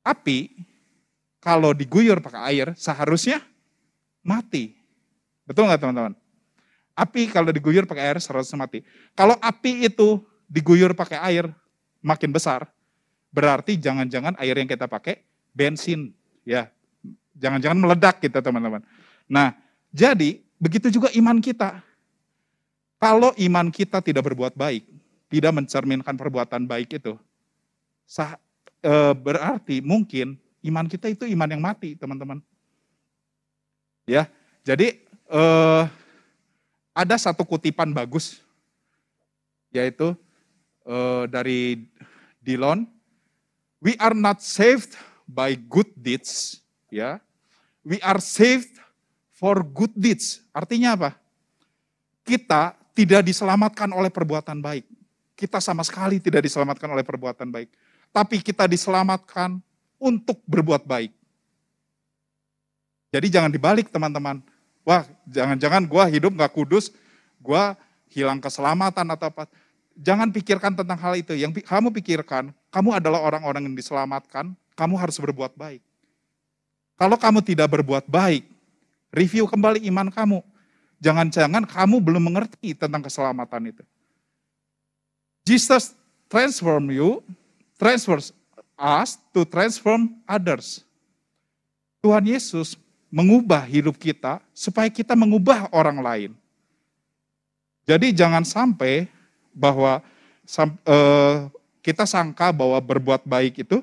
Tapi 0.00 0.54
kalau 1.40 1.72
diguyur 1.72 2.20
pakai 2.20 2.54
air, 2.54 2.66
seharusnya 2.76 3.40
mati. 4.20 4.76
Betul 5.48 5.66
nggak 5.66 5.80
teman-teman? 5.80 6.14
Api 6.94 7.32
kalau 7.32 7.48
diguyur 7.48 7.88
pakai 7.88 8.12
air 8.12 8.18
seharusnya 8.20 8.60
mati. 8.60 8.84
Kalau 9.16 9.34
api 9.40 9.88
itu 9.88 10.20
diguyur 10.44 10.92
pakai 10.92 11.18
air 11.22 11.48
makin 12.04 12.28
besar, 12.28 12.68
berarti 13.32 13.80
jangan-jangan 13.80 14.36
air 14.36 14.54
yang 14.58 14.68
kita 14.68 14.84
pakai 14.84 15.24
bensin, 15.56 16.12
ya. 16.44 16.68
Jangan-jangan 17.40 17.78
meledak 17.80 18.20
kita 18.20 18.44
teman-teman. 18.44 18.84
Nah, 19.24 19.56
jadi 19.88 20.38
begitu 20.60 20.92
juga 20.92 21.08
iman 21.16 21.40
kita. 21.40 21.80
Kalau 23.00 23.32
iman 23.40 23.72
kita 23.72 24.04
tidak 24.04 24.28
berbuat 24.28 24.52
baik, 24.52 24.84
tidak 25.32 25.52
mencerminkan 25.56 26.20
perbuatan 26.20 26.68
baik 26.68 27.00
itu, 27.00 27.16
sah, 28.04 28.36
e, 28.84 28.92
berarti 29.16 29.80
mungkin 29.80 30.36
iman 30.68 30.84
kita 30.84 31.08
itu 31.08 31.24
iman 31.32 31.48
yang 31.48 31.64
mati, 31.64 31.96
teman-teman. 31.96 32.44
Ya, 34.04 34.28
jadi 34.60 35.00
e, 35.32 35.42
ada 36.92 37.16
satu 37.16 37.40
kutipan 37.48 37.88
bagus, 37.96 38.44
yaitu 39.72 40.12
e, 40.84 40.96
dari 41.32 41.88
Dillon, 42.44 42.84
we 43.80 43.96
are 43.96 44.12
not 44.12 44.44
saved 44.44 44.92
by 45.24 45.56
good 45.56 45.88
deeds, 45.96 46.60
ya, 46.92 47.16
we 47.84 47.98
are 48.04 48.20
saved 48.20 48.76
for 49.32 49.64
good 49.64 49.92
deeds. 49.96 50.44
Artinya 50.52 50.96
apa? 50.96 51.10
Kita 52.24 52.76
tidak 52.92 53.24
diselamatkan 53.24 53.88
oleh 53.90 54.12
perbuatan 54.12 54.60
baik. 54.60 54.84
Kita 55.32 55.56
sama 55.56 55.80
sekali 55.80 56.20
tidak 56.20 56.44
diselamatkan 56.44 56.88
oleh 56.92 57.00
perbuatan 57.00 57.48
baik. 57.48 57.72
Tapi 58.12 58.44
kita 58.44 58.68
diselamatkan 58.68 59.56
untuk 59.96 60.42
berbuat 60.44 60.84
baik. 60.84 61.12
Jadi 63.10 63.26
jangan 63.32 63.50
dibalik 63.50 63.88
teman-teman. 63.88 64.44
Wah 64.84 65.08
jangan-jangan 65.28 65.84
gue 65.88 66.04
hidup 66.18 66.32
gak 66.36 66.52
kudus, 66.52 66.92
gue 67.40 67.62
hilang 68.12 68.38
keselamatan 68.38 69.06
atau 69.16 69.32
apa. 69.32 69.48
Jangan 69.96 70.32
pikirkan 70.32 70.72
tentang 70.76 70.96
hal 70.96 71.18
itu. 71.18 71.36
Yang 71.36 71.64
kamu 71.66 71.92
pikirkan, 72.00 72.54
kamu 72.72 73.00
adalah 73.00 73.20
orang-orang 73.20 73.66
yang 73.66 73.76
diselamatkan 73.76 74.54
kamu 74.78 74.96
harus 74.96 75.16
berbuat 75.20 75.56
baik. 75.58 75.84
Kalau 77.00 77.16
kamu 77.16 77.40
tidak 77.40 77.80
berbuat 77.80 78.04
baik, 78.04 78.44
review 79.08 79.48
kembali 79.48 79.88
iman 79.88 80.12
kamu. 80.12 80.44
Jangan-jangan 81.00 81.64
kamu 81.64 81.96
belum 81.96 82.28
mengerti 82.28 82.76
tentang 82.76 83.00
keselamatan 83.00 83.72
itu. 83.72 83.84
Jesus 85.48 85.96
transform 86.28 86.92
you, 86.92 87.24
transfers 87.80 88.36
us 88.76 89.16
to 89.32 89.48
transform 89.48 90.12
others. 90.28 90.84
Tuhan 92.04 92.28
Yesus 92.28 92.76
mengubah 93.08 93.64
hidup 93.64 93.96
kita 93.96 94.44
supaya 94.52 94.92
kita 94.92 95.16
mengubah 95.16 95.72
orang 95.72 96.04
lain. 96.04 96.30
Jadi 97.88 98.12
jangan 98.12 98.44
sampai 98.44 99.08
bahwa 99.56 100.04
uh, 100.84 101.48
kita 101.80 102.04
sangka 102.04 102.52
bahwa 102.52 102.76
berbuat 102.76 103.24
baik 103.24 103.64
itu 103.64 103.80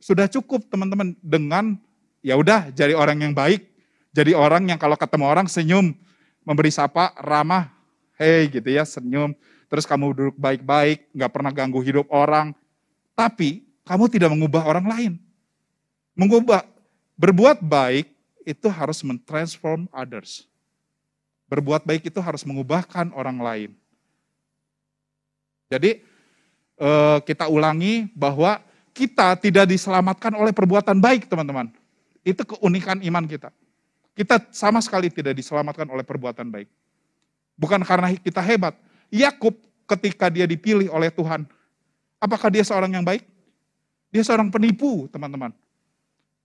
sudah 0.00 0.24
cukup 0.24 0.64
teman-teman 0.72 1.12
dengan 1.20 1.76
ya 2.22 2.34
udah 2.38 2.70
jadi 2.74 2.94
orang 2.94 3.22
yang 3.22 3.32
baik, 3.34 3.68
jadi 4.12 4.34
orang 4.34 4.66
yang 4.66 4.80
kalau 4.80 4.98
ketemu 4.98 5.24
orang 5.28 5.46
senyum, 5.46 5.94
memberi 6.42 6.72
sapa, 6.72 7.14
ramah, 7.22 7.70
hei 8.18 8.50
gitu 8.50 8.66
ya, 8.66 8.82
senyum. 8.82 9.36
Terus 9.68 9.84
kamu 9.84 10.16
duduk 10.16 10.36
baik-baik, 10.40 11.12
nggak 11.12 11.30
pernah 11.30 11.52
ganggu 11.52 11.78
hidup 11.84 12.08
orang. 12.08 12.56
Tapi 13.12 13.62
kamu 13.84 14.04
tidak 14.08 14.32
mengubah 14.32 14.64
orang 14.64 14.86
lain. 14.88 15.12
Mengubah, 16.16 16.64
berbuat 17.14 17.62
baik 17.62 18.10
itu 18.42 18.66
harus 18.72 19.04
mentransform 19.04 19.86
others. 19.94 20.48
Berbuat 21.52 21.84
baik 21.84 22.08
itu 22.08 22.18
harus 22.18 22.42
mengubahkan 22.42 23.12
orang 23.12 23.38
lain. 23.38 23.70
Jadi 25.68 26.00
eh, 26.80 27.18
kita 27.22 27.46
ulangi 27.46 28.08
bahwa 28.16 28.58
kita 28.96 29.36
tidak 29.38 29.68
diselamatkan 29.70 30.34
oleh 30.34 30.50
perbuatan 30.50 30.98
baik 30.98 31.30
teman-teman. 31.30 31.70
Itu 32.28 32.44
keunikan 32.44 33.00
iman 33.00 33.24
kita. 33.24 33.48
Kita 34.12 34.36
sama 34.52 34.84
sekali 34.84 35.08
tidak 35.08 35.32
diselamatkan 35.32 35.88
oleh 35.88 36.04
perbuatan 36.04 36.52
baik. 36.52 36.68
Bukan 37.56 37.80
karena 37.88 38.12
kita 38.12 38.44
hebat. 38.44 38.76
Yakub 39.08 39.56
ketika 39.88 40.28
dia 40.28 40.44
dipilih 40.44 40.92
oleh 40.92 41.08
Tuhan, 41.08 41.48
apakah 42.20 42.52
dia 42.52 42.60
seorang 42.60 42.92
yang 42.92 43.00
baik? 43.00 43.24
Dia 44.12 44.20
seorang 44.20 44.52
penipu, 44.52 45.08
teman-teman. 45.08 45.56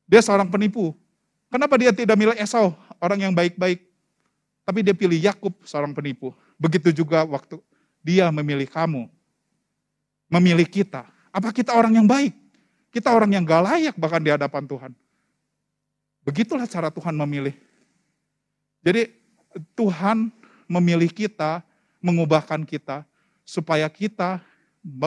Dia 0.08 0.24
seorang 0.24 0.48
penipu. 0.48 0.96
Kenapa 1.52 1.76
dia 1.76 1.92
tidak 1.92 2.16
milih 2.16 2.40
Esau, 2.40 2.72
orang 3.04 3.20
yang 3.20 3.34
baik-baik? 3.36 3.84
Tapi 4.64 4.80
dia 4.80 4.96
pilih 4.96 5.20
Yakub, 5.20 5.52
seorang 5.68 5.92
penipu. 5.92 6.32
Begitu 6.56 6.96
juga 6.96 7.28
waktu 7.28 7.60
dia 8.00 8.32
memilih 8.32 8.72
kamu, 8.72 9.12
memilih 10.32 10.68
kita. 10.68 11.04
Apa 11.36 11.52
kita 11.52 11.76
orang 11.76 12.00
yang 12.00 12.08
baik? 12.08 12.32
Kita 12.94 13.12
orang 13.12 13.36
yang 13.36 13.44
gak 13.44 13.64
layak 13.68 13.96
bahkan 14.00 14.24
di 14.24 14.32
hadapan 14.32 14.64
Tuhan. 14.64 14.92
Begitulah 16.24 16.68
cara 16.68 16.88
Tuhan 16.88 17.16
memilih. 17.16 17.56
Jadi 18.84 19.12
Tuhan 19.76 20.32
memilih 20.68 21.12
kita, 21.12 21.64
mengubahkan 22.00 22.64
kita, 22.64 23.04
supaya 23.44 23.88
kita 23.92 24.40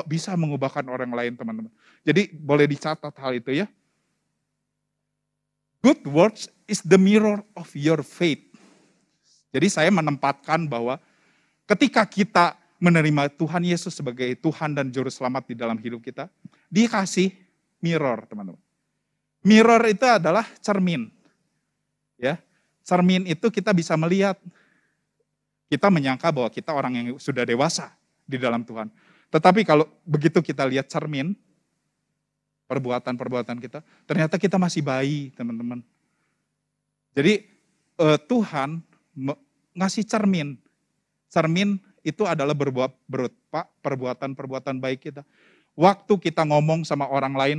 bisa 0.08 0.32
mengubahkan 0.36 0.84
orang 0.88 1.12
lain 1.12 1.32
teman-teman. 1.36 1.72
Jadi 2.04 2.32
boleh 2.32 2.68
dicatat 2.68 3.12
hal 3.16 3.36
itu 3.36 3.64
ya. 3.64 3.66
Good 5.84 6.04
words 6.08 6.48
is 6.64 6.80
the 6.84 7.00
mirror 7.00 7.44
of 7.56 7.68
your 7.76 8.00
faith. 8.00 8.42
Jadi 9.52 9.68
saya 9.72 9.88
menempatkan 9.92 10.68
bahwa 10.68 11.00
ketika 11.64 12.04
kita 12.04 12.58
menerima 12.76 13.32
Tuhan 13.36 13.64
Yesus 13.64 13.96
sebagai 13.96 14.36
Tuhan 14.36 14.76
dan 14.76 14.92
Juru 14.92 15.08
Selamat 15.08 15.48
di 15.48 15.54
dalam 15.56 15.80
hidup 15.80 16.04
kita, 16.04 16.28
dikasih 16.68 17.32
mirror 17.80 18.28
teman-teman. 18.28 18.65
Mirror 19.44 19.82
itu 19.90 20.06
adalah 20.06 20.46
cermin. 20.62 21.10
Ya. 22.16 22.40
Cermin 22.86 23.26
itu 23.26 23.50
kita 23.50 23.74
bisa 23.74 23.98
melihat 23.98 24.38
kita 25.66 25.90
menyangka 25.90 26.30
bahwa 26.30 26.46
kita 26.50 26.70
orang 26.70 26.92
yang 26.94 27.06
sudah 27.18 27.42
dewasa 27.42 27.90
di 28.22 28.38
dalam 28.38 28.62
Tuhan. 28.62 28.86
Tetapi 29.30 29.66
kalau 29.66 29.90
begitu 30.06 30.38
kita 30.38 30.62
lihat 30.66 30.86
cermin, 30.86 31.34
perbuatan-perbuatan 32.70 33.58
kita, 33.58 33.82
ternyata 34.06 34.38
kita 34.38 34.58
masih 34.58 34.82
bayi, 34.82 35.34
teman-teman. 35.34 35.82
Jadi 37.14 37.42
eh, 37.98 38.18
Tuhan 38.26 38.82
ngasih 39.74 40.06
cermin. 40.06 40.58
Cermin 41.26 41.82
itu 42.06 42.22
adalah 42.22 42.54
berbuat 42.54 42.94
perbuatan-perbuatan 43.82 44.78
baik 44.78 45.10
kita. 45.10 45.22
Waktu 45.74 46.14
kita 46.22 46.46
ngomong 46.46 46.86
sama 46.86 47.10
orang 47.10 47.34
lain, 47.34 47.58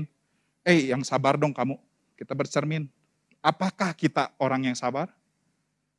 eh 0.67 0.91
yang 0.91 0.99
sabar 1.07 1.39
dong 1.39 1.55
kamu. 1.55 1.79
Kita 2.19 2.35
bercermin. 2.35 2.91
Apakah 3.39 3.95
kita 3.95 4.35
orang 4.35 4.67
yang 4.67 4.75
sabar? 4.75 5.07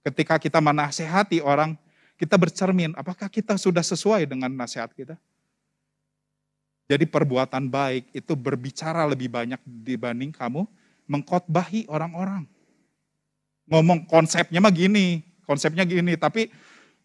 Ketika 0.04 0.36
kita 0.36 0.60
menasehati 0.60 1.40
orang, 1.40 1.72
kita 2.20 2.36
bercermin, 2.36 2.92
apakah 2.92 3.32
kita 3.32 3.56
sudah 3.56 3.80
sesuai 3.80 4.28
dengan 4.28 4.52
nasihat 4.52 4.92
kita? 4.92 5.16
Jadi 6.88 7.04
perbuatan 7.04 7.68
baik 7.68 8.12
itu 8.12 8.32
berbicara 8.32 9.04
lebih 9.08 9.28
banyak 9.28 9.60
dibanding 9.64 10.32
kamu 10.32 10.64
mengkotbahi 11.08 11.88
orang-orang. 11.88 12.44
Ngomong 13.68 14.08
konsepnya 14.08 14.60
mah 14.60 14.72
gini, 14.72 15.20
konsepnya 15.44 15.84
gini, 15.84 16.16
tapi 16.16 16.48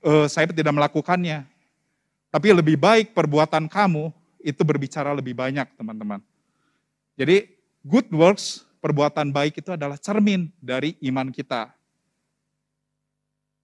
uh, 0.04 0.28
saya 0.28 0.48
tidak 0.52 0.72
melakukannya. 0.72 1.44
Tapi 2.32 2.48
lebih 2.56 2.80
baik 2.80 3.12
perbuatan 3.12 3.68
kamu 3.68 4.10
itu 4.42 4.62
berbicara 4.64 5.12
lebih 5.14 5.36
banyak, 5.36 5.68
teman-teman. 5.76 6.24
Jadi 7.14 7.53
good 7.84 8.08
works, 8.10 8.64
perbuatan 8.80 9.30
baik 9.30 9.60
itu 9.60 9.76
adalah 9.76 10.00
cermin 10.00 10.50
dari 10.58 10.96
iman 11.04 11.30
kita. 11.30 11.70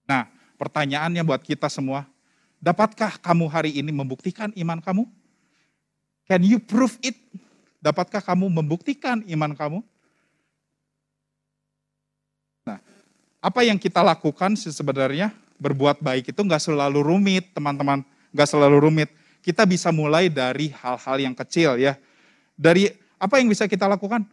Nah, 0.04 0.28
pertanyaannya 0.60 1.24
buat 1.24 1.40
kita 1.40 1.66
semua, 1.72 2.04
dapatkah 2.60 3.16
kamu 3.18 3.48
hari 3.48 3.72
ini 3.80 3.90
membuktikan 3.90 4.52
iman 4.54 4.78
kamu? 4.78 5.08
Can 6.28 6.46
you 6.46 6.62
prove 6.62 6.94
it? 7.02 7.16
Dapatkah 7.80 8.20
kamu 8.20 8.52
membuktikan 8.52 9.24
iman 9.24 9.56
kamu? 9.56 9.80
Nah, 12.68 12.78
apa 13.40 13.60
yang 13.64 13.80
kita 13.80 14.04
lakukan 14.04 14.52
sebenarnya 14.54 15.32
berbuat 15.56 16.04
baik 16.04 16.32
itu 16.32 16.40
nggak 16.44 16.60
selalu 16.60 17.00
rumit, 17.00 17.50
teman-teman. 17.56 18.04
Nggak 18.30 18.48
selalu 18.48 18.76
rumit. 18.84 19.10
Kita 19.40 19.64
bisa 19.64 19.88
mulai 19.88 20.28
dari 20.28 20.68
hal-hal 20.70 21.16
yang 21.18 21.32
kecil 21.32 21.80
ya. 21.80 21.96
Dari 22.56 22.92
apa 23.20 23.36
yang 23.36 23.52
bisa 23.52 23.68
kita 23.68 23.84
lakukan? 23.84 24.24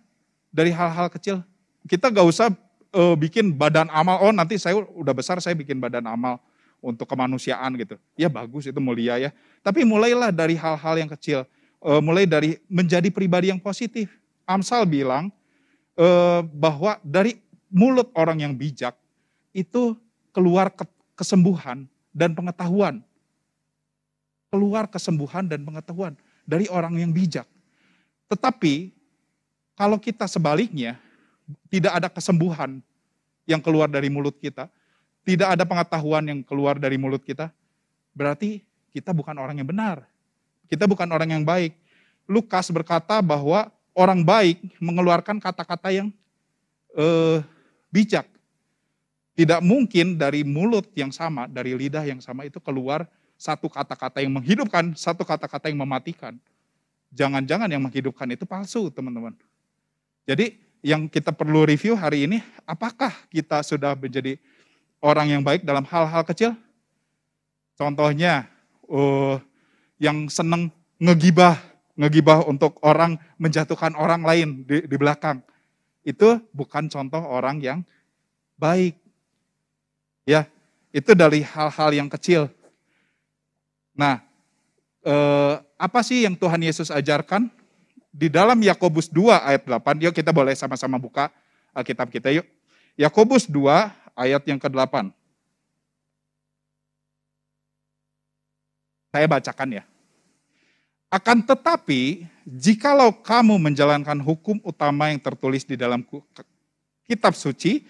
Dari 0.48 0.72
hal-hal 0.72 1.12
kecil. 1.12 1.44
Kita 1.84 2.08
gak 2.08 2.24
usah 2.24 2.48
uh, 2.96 3.16
bikin 3.20 3.52
badan 3.52 3.92
amal, 3.92 4.24
oh 4.24 4.32
nanti 4.32 4.56
saya 4.56 4.80
udah 4.80 5.12
besar 5.12 5.44
saya 5.44 5.54
bikin 5.60 5.78
badan 5.84 6.08
amal 6.08 6.40
untuk 6.80 7.04
kemanusiaan 7.04 7.76
gitu. 7.76 8.00
Ya 8.16 8.32
bagus 8.32 8.64
itu 8.70 8.80
mulia 8.80 9.20
ya. 9.20 9.36
Tapi 9.60 9.84
mulailah 9.84 10.32
dari 10.32 10.56
hal-hal 10.56 10.96
yang 10.96 11.12
kecil. 11.12 11.44
Uh, 11.84 12.00
mulai 12.02 12.24
dari 12.26 12.58
menjadi 12.72 13.12
pribadi 13.12 13.52
yang 13.52 13.60
positif. 13.62 14.10
Amsal 14.48 14.88
bilang 14.88 15.30
uh, 16.00 16.42
bahwa 16.56 16.98
dari 17.04 17.44
mulut 17.68 18.08
orang 18.16 18.40
yang 18.40 18.56
bijak 18.56 18.96
itu 19.52 20.00
keluar 20.32 20.72
ke, 20.72 20.88
kesembuhan 21.20 21.86
dan 22.16 22.32
pengetahuan. 22.32 23.04
Keluar 24.48 24.88
kesembuhan 24.88 25.44
dan 25.44 25.68
pengetahuan 25.68 26.16
dari 26.48 26.72
orang 26.72 26.96
yang 26.96 27.12
bijak. 27.12 27.44
Tetapi 28.28 28.92
kalau 29.78 29.96
kita 30.02 30.28
sebaliknya, 30.28 31.00
tidak 31.72 31.94
ada 31.96 32.10
kesembuhan 32.12 32.84
yang 33.48 33.64
keluar 33.64 33.88
dari 33.88 34.12
mulut 34.12 34.36
kita, 34.36 34.68
tidak 35.24 35.56
ada 35.56 35.64
pengetahuan 35.64 36.24
yang 36.28 36.40
keluar 36.44 36.76
dari 36.76 37.00
mulut 37.00 37.24
kita, 37.24 37.54
berarti 38.12 38.64
kita 38.92 39.16
bukan 39.16 39.36
orang 39.40 39.60
yang 39.60 39.70
benar. 39.70 40.04
Kita 40.68 40.84
bukan 40.84 41.08
orang 41.08 41.32
yang 41.32 41.44
baik. 41.48 41.72
Lukas 42.28 42.68
berkata 42.74 43.24
bahwa 43.24 43.72
orang 43.96 44.20
baik 44.20 44.60
mengeluarkan 44.84 45.40
kata-kata 45.40 45.96
yang 45.96 46.12
eh, 46.98 47.40
bijak. 47.88 48.28
Tidak 49.38 49.62
mungkin 49.62 50.18
dari 50.18 50.42
mulut 50.42 50.90
yang 50.98 51.14
sama, 51.14 51.46
dari 51.46 51.78
lidah 51.78 52.04
yang 52.04 52.20
sama 52.20 52.50
itu 52.50 52.58
keluar 52.58 53.06
satu 53.38 53.70
kata-kata 53.70 54.20
yang 54.26 54.34
menghidupkan, 54.34 54.98
satu 54.98 55.22
kata-kata 55.22 55.70
yang 55.70 55.78
mematikan 55.86 56.36
jangan-jangan 57.18 57.66
yang 57.66 57.82
menghidupkan 57.82 58.30
itu 58.30 58.46
palsu, 58.46 58.94
teman-teman. 58.94 59.34
Jadi 60.30 60.62
yang 60.86 61.10
kita 61.10 61.34
perlu 61.34 61.66
review 61.66 61.98
hari 61.98 62.30
ini, 62.30 62.46
apakah 62.70 63.10
kita 63.34 63.66
sudah 63.66 63.98
menjadi 63.98 64.38
orang 65.02 65.34
yang 65.34 65.42
baik 65.42 65.66
dalam 65.66 65.82
hal-hal 65.90 66.22
kecil? 66.22 66.54
Contohnya, 67.74 68.46
uh, 68.86 69.42
yang 69.98 70.30
seneng 70.30 70.70
ngegibah, 71.02 71.58
ngegibah 71.98 72.46
untuk 72.46 72.78
orang 72.86 73.18
menjatuhkan 73.42 73.98
orang 73.98 74.22
lain 74.22 74.48
di, 74.66 74.86
di 74.86 74.96
belakang. 74.98 75.42
Itu 76.06 76.40
bukan 76.54 76.88
contoh 76.88 77.22
orang 77.26 77.58
yang 77.60 77.80
baik. 78.62 78.98
Ya, 80.28 80.46
itu 80.94 81.12
dari 81.18 81.42
hal-hal 81.42 81.90
yang 81.94 82.10
kecil. 82.12 82.52
Nah, 83.98 84.22
eh, 85.02 85.56
apa 85.78 86.02
sih 86.02 86.26
yang 86.26 86.34
Tuhan 86.34 86.58
Yesus 86.60 86.90
ajarkan 86.90 87.54
di 88.10 88.34
dalam 88.34 88.58
Yakobus 88.58 89.14
2 89.14 89.30
ayat 89.46 89.62
8, 89.62 90.02
yuk 90.02 90.14
kita 90.18 90.34
boleh 90.34 90.58
sama-sama 90.58 90.98
buka 90.98 91.30
Alkitab 91.78 92.10
kita 92.10 92.34
yuk. 92.34 92.50
Yakobus 92.98 93.46
2 93.46 93.62
ayat 94.18 94.42
yang 94.50 94.58
ke-8. 94.58 95.14
Saya 99.14 99.26
bacakan 99.30 99.78
ya. 99.78 99.84
Akan 101.14 101.46
tetapi, 101.46 102.26
jikalau 102.44 103.14
kamu 103.14 103.62
menjalankan 103.62 104.18
hukum 104.18 104.58
utama 104.66 105.14
yang 105.14 105.22
tertulis 105.22 105.64
di 105.64 105.78
dalam 105.78 106.02
kitab 107.06 107.38
suci, 107.38 107.86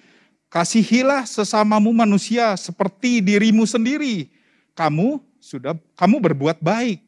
kasihilah 0.52 1.24
sesamamu 1.24 1.96
manusia 1.96 2.54
seperti 2.60 3.24
dirimu 3.24 3.64
sendiri. 3.64 4.30
Kamu 4.76 5.24
sudah 5.40 5.74
kamu 5.96 6.20
berbuat 6.20 6.60
baik. 6.60 7.07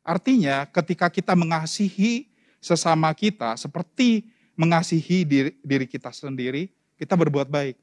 Artinya, 0.00 0.64
ketika 0.68 1.12
kita 1.12 1.36
mengasihi 1.36 2.28
sesama 2.60 3.12
kita 3.16 3.56
seperti 3.56 4.28
mengasihi 4.56 5.24
diri, 5.24 5.52
diri 5.64 5.86
kita 5.88 6.12
sendiri, 6.12 6.68
kita 7.00 7.16
berbuat 7.16 7.48
baik. 7.48 7.76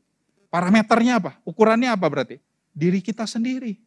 Parameternya 0.54 1.18
apa? 1.18 1.32
Ukurannya 1.42 1.90
apa 1.90 2.06
berarti? 2.06 2.38
Diri 2.74 3.02
kita 3.02 3.26
sendiri. 3.26 3.78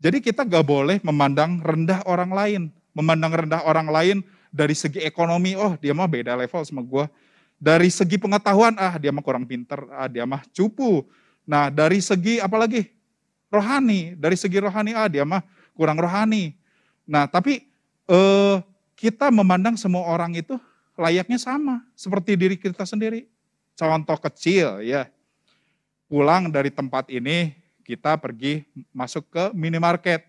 Jadi 0.00 0.24
kita 0.24 0.48
gak 0.48 0.64
boleh 0.64 0.96
memandang 1.04 1.60
rendah 1.60 2.00
orang 2.08 2.32
lain. 2.32 2.62
Memandang 2.96 3.44
rendah 3.44 3.62
orang 3.68 3.88
lain 3.92 4.16
dari 4.50 4.74
segi 4.74 5.04
ekonomi, 5.04 5.54
oh 5.54 5.76
dia 5.78 5.94
mah 5.94 6.08
beda 6.10 6.34
level 6.34 6.64
sama 6.66 6.82
gue. 6.82 7.04
Dari 7.60 7.92
segi 7.92 8.16
pengetahuan, 8.16 8.74
ah 8.80 8.96
dia 8.96 9.12
mah 9.12 9.20
kurang 9.20 9.44
pinter, 9.44 9.84
ah 9.92 10.08
dia 10.08 10.24
mah 10.24 10.42
cupu. 10.50 11.04
Nah 11.44 11.68
dari 11.68 12.00
segi 12.00 12.40
apa 12.40 12.56
lagi? 12.56 12.88
Rohani, 13.52 14.16
dari 14.16 14.34
segi 14.40 14.58
rohani, 14.58 14.96
ah 14.96 15.06
dia 15.06 15.22
mah 15.28 15.44
kurang 15.76 16.00
rohani. 16.00 16.56
Nah 17.10 17.26
tapi 17.26 17.66
eh, 18.06 18.56
kita 18.94 19.34
memandang 19.34 19.74
semua 19.74 20.06
orang 20.06 20.38
itu 20.38 20.54
layaknya 20.94 21.42
sama, 21.42 21.82
seperti 21.98 22.38
diri 22.38 22.54
kita 22.54 22.86
sendiri. 22.86 23.26
Contoh 23.74 24.14
kecil 24.22 24.86
ya, 24.86 25.10
pulang 26.06 26.52
dari 26.52 26.70
tempat 26.70 27.10
ini, 27.10 27.56
kita 27.82 28.14
pergi 28.20 28.62
masuk 28.94 29.26
ke 29.26 29.44
minimarket. 29.56 30.22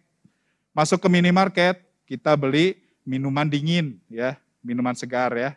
Masuk 0.71 1.03
ke 1.03 1.07
minimarket, 1.11 1.83
kita 2.07 2.33
beli 2.39 2.79
minuman 3.03 3.45
dingin 3.45 3.99
ya, 4.07 4.39
minuman 4.63 4.95
segar 4.95 5.35
ya. 5.37 5.53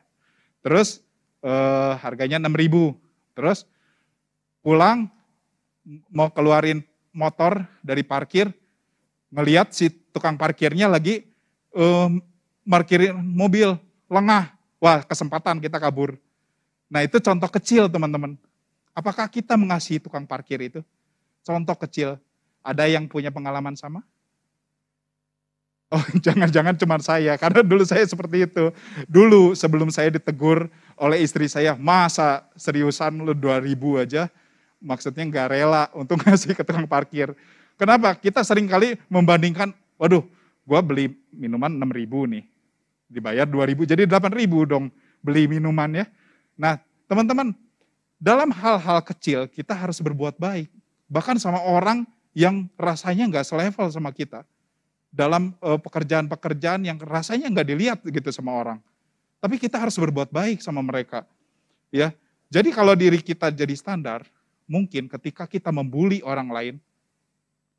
Terus 0.60 1.00
eh, 1.40 1.92
harganya 2.04 2.36
6000. 2.36 2.92
Terus 3.32 3.64
pulang 4.60 5.06
mau 6.10 6.28
keluarin 6.34 6.82
motor 7.14 7.62
dari 7.78 8.02
parkir, 8.02 8.50
ngeliat 9.34 9.74
si 9.74 9.90
tukang 10.14 10.38
parkirnya 10.38 10.86
lagi 10.86 11.26
eh, 11.74 12.08
parkirin 12.64 13.18
mobil, 13.18 13.74
lengah. 14.06 14.54
Wah, 14.78 15.02
kesempatan 15.02 15.58
kita 15.58 15.80
kabur. 15.80 16.16
Nah, 16.92 17.00
itu 17.02 17.16
contoh 17.18 17.48
kecil, 17.48 17.88
teman-teman. 17.88 18.36
Apakah 18.92 19.26
kita 19.26 19.56
mengasihi 19.56 19.98
tukang 19.98 20.28
parkir 20.28 20.60
itu? 20.60 20.80
Contoh 21.42 21.74
kecil, 21.74 22.20
ada 22.60 22.84
yang 22.86 23.08
punya 23.08 23.32
pengalaman 23.32 23.74
sama? 23.74 24.04
Oh, 25.92 26.04
jangan-jangan 26.24 26.76
cuma 26.76 26.96
saya, 27.00 27.36
karena 27.40 27.60
dulu 27.64 27.84
saya 27.84 28.04
seperti 28.04 28.44
itu. 28.44 28.70
Dulu 29.08 29.56
sebelum 29.56 29.88
saya 29.88 30.12
ditegur 30.12 30.68
oleh 31.00 31.24
istri 31.24 31.48
saya, 31.48 31.74
masa 31.74 32.44
seriusan 32.54 33.24
lu 33.24 33.32
2000 33.32 34.04
aja, 34.04 34.22
maksudnya 34.84 35.24
nggak 35.26 35.48
rela 35.48 35.88
untuk 35.96 36.20
ngasih 36.24 36.52
ke 36.52 36.62
tukang 36.62 36.86
parkir. 36.86 37.32
Kenapa? 37.74 38.14
Kita 38.14 38.46
sering 38.46 38.70
kali 38.70 38.94
membandingkan, 39.10 39.74
waduh, 39.98 40.22
gua 40.62 40.80
beli 40.80 41.12
minuman 41.34 41.70
6000 41.74 42.30
nih, 42.30 42.44
dibayar 43.10 43.46
2000, 43.46 43.84
jadi 43.84 44.02
8000 44.06 44.70
dong 44.70 44.88
beli 45.24 45.50
minuman 45.50 45.90
ya. 45.90 46.06
Nah, 46.54 46.78
teman-teman, 47.10 47.56
dalam 48.20 48.48
hal-hal 48.54 49.02
kecil 49.02 49.50
kita 49.50 49.74
harus 49.74 49.98
berbuat 49.98 50.38
baik 50.38 50.70
bahkan 51.10 51.36
sama 51.36 51.60
orang 51.60 52.08
yang 52.34 52.66
rasanya 52.74 53.30
nggak 53.30 53.46
selevel 53.46 53.86
sama 53.92 54.10
kita. 54.10 54.42
Dalam 55.14 55.54
eh, 55.62 55.78
pekerjaan-pekerjaan 55.78 56.82
yang 56.82 56.98
rasanya 56.98 57.46
nggak 57.46 57.68
dilihat 57.70 57.98
gitu 58.02 58.30
sama 58.34 58.50
orang. 58.58 58.78
Tapi 59.38 59.60
kita 59.62 59.78
harus 59.78 59.94
berbuat 59.94 60.32
baik 60.32 60.58
sama 60.64 60.82
mereka. 60.82 61.22
Ya, 61.94 62.10
Jadi 62.50 62.70
kalau 62.74 62.94
diri 62.98 63.18
kita 63.22 63.50
jadi 63.50 63.74
standar, 63.74 64.26
mungkin 64.66 65.06
ketika 65.06 65.46
kita 65.46 65.70
membuli 65.70 66.22
orang 66.22 66.48
lain, 66.50 66.74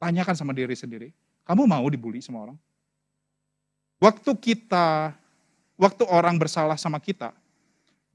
tanyakan 0.01 0.35
sama 0.35 0.51
diri 0.51 0.75
sendiri, 0.75 1.09
kamu 1.47 1.65
mau 1.65 1.85
dibully 1.87 2.19
sama 2.19 2.49
orang? 2.49 2.57
Waktu 3.99 4.31
kita, 4.35 5.15
waktu 5.79 6.03
orang 6.07 6.35
bersalah 6.35 6.75
sama 6.75 6.99
kita, 6.99 7.31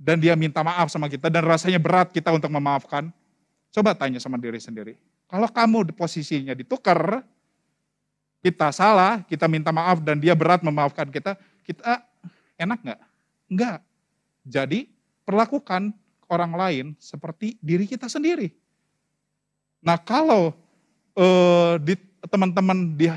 dan 0.00 0.20
dia 0.20 0.36
minta 0.36 0.60
maaf 0.64 0.92
sama 0.92 1.08
kita, 1.08 1.32
dan 1.32 1.44
rasanya 1.44 1.80
berat 1.80 2.12
kita 2.12 2.32
untuk 2.32 2.52
memaafkan, 2.52 3.08
Coba 3.70 3.94
tanya 3.94 4.18
sama 4.18 4.34
diri 4.34 4.58
sendiri. 4.58 4.98
Kalau 5.30 5.46
kamu 5.46 5.94
posisinya 5.94 6.58
ditukar, 6.58 7.22
kita 8.42 8.74
salah, 8.74 9.22
kita 9.30 9.46
minta 9.46 9.70
maaf 9.70 10.02
dan 10.02 10.18
dia 10.18 10.34
berat 10.34 10.58
memaafkan 10.66 11.06
kita, 11.06 11.38
kita 11.62 12.02
enak 12.58 12.78
nggak? 12.82 13.00
Enggak. 13.46 13.78
Jadi 14.42 14.90
perlakukan 15.22 15.94
orang 16.26 16.52
lain 16.58 16.86
seperti 16.98 17.54
diri 17.62 17.86
kita 17.86 18.10
sendiri. 18.10 18.50
Nah 19.86 20.02
kalau 20.02 20.50
eh, 21.20 21.74
di 21.84 21.94
teman-teman 22.32 22.96
di 22.96 23.12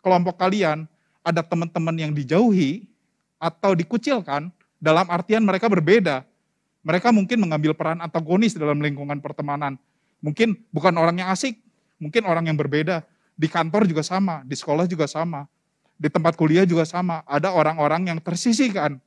kelompok 0.00 0.40
kalian 0.40 0.88
ada 1.24 1.40
teman-teman 1.40 1.96
yang 1.96 2.12
dijauhi 2.12 2.84
atau 3.40 3.76
dikucilkan, 3.76 4.48
dalam 4.80 5.08
artian 5.08 5.40
mereka 5.40 5.68
berbeda, 5.68 6.24
mereka 6.84 7.08
mungkin 7.08 7.40
mengambil 7.40 7.72
peran 7.72 8.04
antagonis 8.04 8.52
dalam 8.52 8.80
lingkungan 8.80 9.20
pertemanan. 9.24 9.80
Mungkin 10.20 10.56
bukan 10.68 10.92
orang 11.00 11.16
yang 11.20 11.32
asik, 11.32 11.56
mungkin 11.96 12.28
orang 12.28 12.48
yang 12.48 12.56
berbeda. 12.56 13.00
Di 13.34 13.48
kantor 13.48 13.88
juga 13.88 14.04
sama, 14.04 14.44
di 14.44 14.52
sekolah 14.52 14.84
juga 14.84 15.08
sama, 15.08 15.48
di 15.96 16.12
tempat 16.12 16.36
kuliah 16.36 16.68
juga 16.68 16.84
sama. 16.84 17.24
Ada 17.24 17.52
orang-orang 17.52 18.12
yang 18.12 18.18
tersisihkan. 18.20 19.00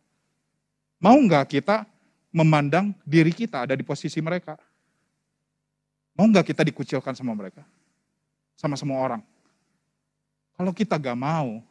Mau 0.98 1.18
nggak 1.22 1.54
kita 1.54 1.86
memandang 2.34 2.98
diri 3.06 3.30
kita 3.30 3.70
ada 3.70 3.78
di 3.78 3.86
posisi 3.86 4.18
mereka? 4.18 4.58
Mau 6.18 6.26
nggak 6.26 6.50
kita 6.50 6.66
dikucilkan 6.66 7.14
sama 7.14 7.38
mereka? 7.38 7.62
Sama 8.58 8.74
semua 8.76 9.00
orang? 9.00 9.22
Kalau 10.58 10.74
kita 10.74 10.98
gak 10.98 11.16
mau, 11.16 11.62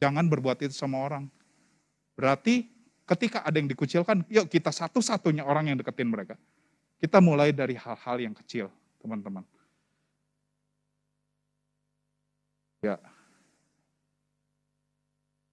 jangan 0.00 0.24
berbuat 0.24 0.64
itu 0.64 0.72
sama 0.72 0.96
orang. 0.96 1.28
Berarti 2.16 2.80
Ketika 3.10 3.42
ada 3.42 3.58
yang 3.58 3.66
dikucilkan, 3.66 4.22
yuk 4.30 4.46
kita 4.46 4.70
satu-satunya 4.70 5.42
orang 5.42 5.66
yang 5.66 5.76
deketin 5.82 6.06
mereka. 6.06 6.38
Kita 7.02 7.18
mulai 7.18 7.50
dari 7.50 7.74
hal-hal 7.74 8.22
yang 8.22 8.30
kecil, 8.38 8.70
teman-teman. 9.02 9.42
Ya. 12.78 13.02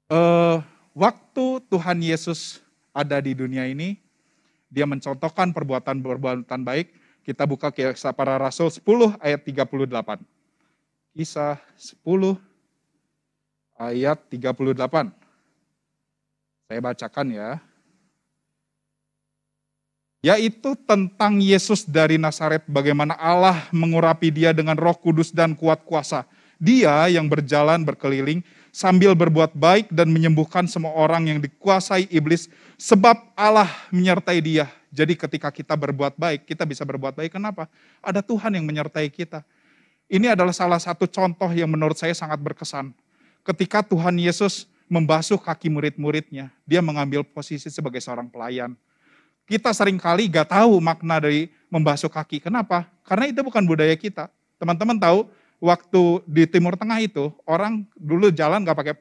Uh, 0.06 0.62
waktu 0.94 1.66
Tuhan 1.66 1.98
Yesus 1.98 2.62
ada 2.94 3.18
di 3.18 3.34
dunia 3.34 3.66
ini, 3.66 3.98
dia 4.70 4.86
mencontohkan 4.86 5.50
perbuatan-perbuatan 5.50 6.62
baik. 6.62 6.94
Kita 7.28 7.44
buka 7.44 7.68
kisah 7.76 8.16
para 8.16 8.40
rasul 8.40 8.72
10 8.72 9.20
ayat 9.20 9.44
38. 9.44 10.24
Kisah 11.12 11.60
10 11.76 12.40
ayat 13.76 14.16
38. 14.32 15.12
Saya 16.72 16.80
bacakan 16.80 17.28
ya. 17.28 17.60
Yaitu 20.24 20.80
tentang 20.88 21.44
Yesus 21.44 21.84
dari 21.84 22.16
Nazaret, 22.16 22.63
bagaimana 22.63 23.20
Allah 23.20 23.68
mengurapi 23.76 24.32
dia 24.32 24.56
dengan 24.56 24.80
roh 24.80 24.96
kudus 24.96 25.36
dan 25.36 25.52
kuat 25.52 25.84
kuasa. 25.84 26.24
Dia 26.56 27.12
yang 27.12 27.28
berjalan 27.28 27.84
berkeliling 27.84 28.40
sambil 28.72 29.12
berbuat 29.20 29.52
baik 29.52 29.92
dan 29.92 30.16
menyembuhkan 30.16 30.63
semua 30.63 30.96
orang 30.96 31.28
yang 31.28 31.40
dikuasai 31.44 32.08
iblis 32.08 32.48
sebab 32.80 33.20
Allah 33.36 33.68
menyertai 33.92 34.40
dia. 34.40 34.72
Jadi 34.89 35.13
ketika 35.19 35.52
kita 35.52 35.76
berbuat 35.76 36.15
baik, 36.15 36.47
kita 36.47 36.63
bisa 36.63 36.88
berbuat 36.88 37.15
baik. 37.15 37.36
Kenapa? 37.36 37.67
Ada 38.00 38.23
Tuhan 38.23 38.56
yang 38.56 38.63
menyertai 38.63 39.12
kita. 39.12 39.43
Ini 40.08 40.32
adalah 40.32 40.56
salah 40.56 40.80
satu 40.80 41.04
contoh 41.04 41.52
yang 41.52 41.67
menurut 41.67 42.00
saya 42.00 42.15
sangat 42.15 42.39
berkesan. 42.39 42.95
Ketika 43.43 43.84
Tuhan 43.84 44.15
Yesus 44.15 44.67
membasuh 44.88 45.38
kaki 45.38 45.67
murid-muridnya. 45.67 46.50
Dia 46.63 46.80
mengambil 46.80 47.21
posisi 47.23 47.67
sebagai 47.67 48.00
seorang 48.00 48.32
pelayan. 48.32 48.73
Kita 49.47 49.71
sering 49.71 49.95
kali 50.00 50.28
gak 50.28 50.52
tahu 50.52 50.80
makna 50.84 51.23
dari 51.23 51.52
membasuh 51.71 52.12
kaki. 52.12 52.43
Kenapa? 52.43 52.88
Karena 53.04 53.32
itu 53.32 53.39
bukan 53.43 53.63
budaya 53.63 53.95
kita. 53.95 54.28
Teman-teman 54.60 55.00
tahu, 55.00 55.28
waktu 55.63 56.04
di 56.28 56.43
Timur 56.47 56.76
Tengah 56.76 57.00
itu, 57.00 57.32
orang 57.47 57.88
dulu 57.95 58.28
jalan 58.32 58.63
gak 58.63 58.76
pakai 58.76 58.95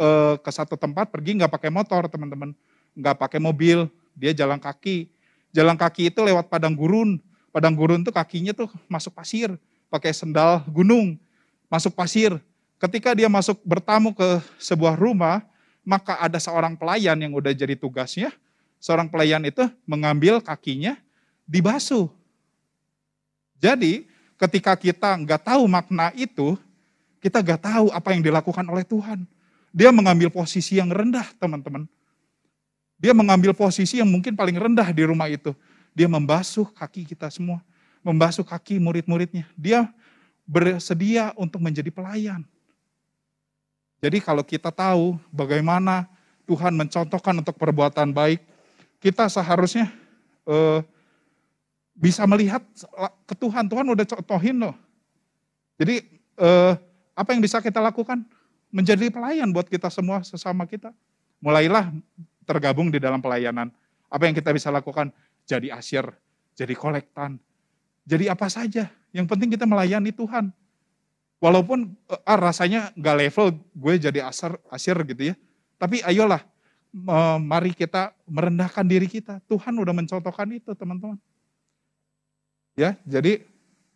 e, 0.00 0.08
ke 0.40 0.50
satu 0.52 0.76
tempat, 0.76 1.12
pergi 1.12 1.36
gak 1.36 1.52
pakai 1.52 1.68
motor, 1.68 2.08
teman-teman. 2.08 2.56
Gak 2.96 3.16
pakai 3.20 3.40
mobil, 3.40 3.88
dia 4.14 4.32
jalan 4.32 4.56
kaki. 4.56 5.10
Jalan 5.54 5.78
kaki 5.78 6.10
itu 6.10 6.20
lewat 6.22 6.50
padang 6.50 6.74
gurun. 6.74 7.18
Padang 7.54 7.74
gurun 7.74 8.02
tuh 8.02 8.10
kakinya 8.10 8.50
tuh 8.50 8.66
masuk 8.90 9.14
pasir, 9.14 9.54
pakai 9.86 10.10
sendal 10.10 10.66
gunung, 10.66 11.14
masuk 11.70 11.94
pasir 11.94 12.34
Ketika 12.84 13.16
dia 13.16 13.32
masuk 13.32 13.64
bertamu 13.64 14.12
ke 14.12 14.44
sebuah 14.60 14.92
rumah, 14.92 15.40
maka 15.80 16.20
ada 16.20 16.36
seorang 16.36 16.76
pelayan 16.76 17.16
yang 17.16 17.32
udah 17.32 17.48
jadi 17.56 17.78
tugasnya, 17.80 18.28
seorang 18.76 19.08
pelayan 19.08 19.40
itu 19.40 19.64
mengambil 19.88 20.36
kakinya 20.44 20.98
dibasuh. 21.48 22.12
Jadi 23.56 24.04
ketika 24.36 24.76
kita 24.76 25.16
nggak 25.16 25.48
tahu 25.48 25.64
makna 25.64 26.12
itu, 26.12 26.60
kita 27.24 27.40
nggak 27.40 27.62
tahu 27.64 27.86
apa 27.88 28.12
yang 28.12 28.20
dilakukan 28.20 28.68
oleh 28.68 28.84
Tuhan. 28.84 29.24
Dia 29.72 29.88
mengambil 29.88 30.28
posisi 30.28 30.76
yang 30.76 30.92
rendah, 30.92 31.24
teman-teman. 31.40 31.88
Dia 33.04 33.12
mengambil 33.12 33.52
posisi 33.52 34.00
yang 34.00 34.08
mungkin 34.08 34.32
paling 34.32 34.56
rendah 34.56 34.88
di 34.88 35.04
rumah 35.04 35.28
itu. 35.28 35.52
Dia 35.92 36.08
membasuh 36.08 36.64
kaki 36.72 37.04
kita 37.04 37.28
semua, 37.28 37.60
membasuh 38.00 38.40
kaki 38.40 38.80
murid-muridnya. 38.80 39.44
Dia 39.60 39.92
bersedia 40.48 41.36
untuk 41.36 41.60
menjadi 41.60 41.92
pelayan. 41.92 42.48
Jadi 44.00 44.24
kalau 44.24 44.40
kita 44.40 44.72
tahu 44.72 45.20
bagaimana 45.28 46.08
Tuhan 46.48 46.72
mencontohkan 46.72 47.36
untuk 47.44 47.60
perbuatan 47.60 48.08
baik, 48.08 48.40
kita 49.04 49.28
seharusnya 49.28 49.92
eh, 50.48 50.80
bisa 51.92 52.24
melihat 52.24 52.64
ke 53.28 53.36
Tuhan. 53.36 53.68
Tuhan 53.68 53.84
udah 53.84 54.04
contohin 54.16 54.64
loh. 54.64 54.76
Jadi 55.76 56.08
eh, 56.40 56.72
apa 57.12 57.36
yang 57.36 57.44
bisa 57.44 57.60
kita 57.60 57.84
lakukan? 57.84 58.24
Menjadi 58.72 59.12
pelayan 59.12 59.52
buat 59.52 59.68
kita 59.68 59.92
semua 59.92 60.24
sesama 60.24 60.64
kita. 60.64 60.88
Mulailah 61.44 61.92
tergabung 62.44 62.92
di 62.92 63.00
dalam 63.00 63.18
pelayanan. 63.18 63.72
Apa 64.12 64.28
yang 64.28 64.36
kita 64.36 64.54
bisa 64.54 64.70
lakukan? 64.70 65.10
Jadi 65.44 65.68
asyir, 65.68 66.08
jadi 66.56 66.72
kolektan, 66.72 67.36
jadi 68.04 68.32
apa 68.32 68.46
saja. 68.52 68.92
Yang 69.10 69.26
penting 69.28 69.48
kita 69.56 69.64
melayani 69.64 70.12
Tuhan. 70.12 70.52
Walaupun 71.40 71.92
eh, 72.08 72.20
ah, 72.24 72.38
rasanya 72.38 72.92
gak 72.96 73.16
level 73.20 73.46
gue 73.56 73.94
jadi 74.00 74.20
asar, 74.24 74.56
asyir 74.72 74.96
gitu 75.08 75.32
ya. 75.32 75.34
Tapi 75.76 76.00
ayolah, 76.06 76.40
mari 77.42 77.74
kita 77.74 78.14
merendahkan 78.24 78.86
diri 78.86 79.10
kita. 79.10 79.42
Tuhan 79.50 79.74
udah 79.74 79.92
mencontohkan 79.92 80.46
itu 80.54 80.72
teman-teman. 80.72 81.18
Ya, 82.78 82.96
jadi 83.04 83.42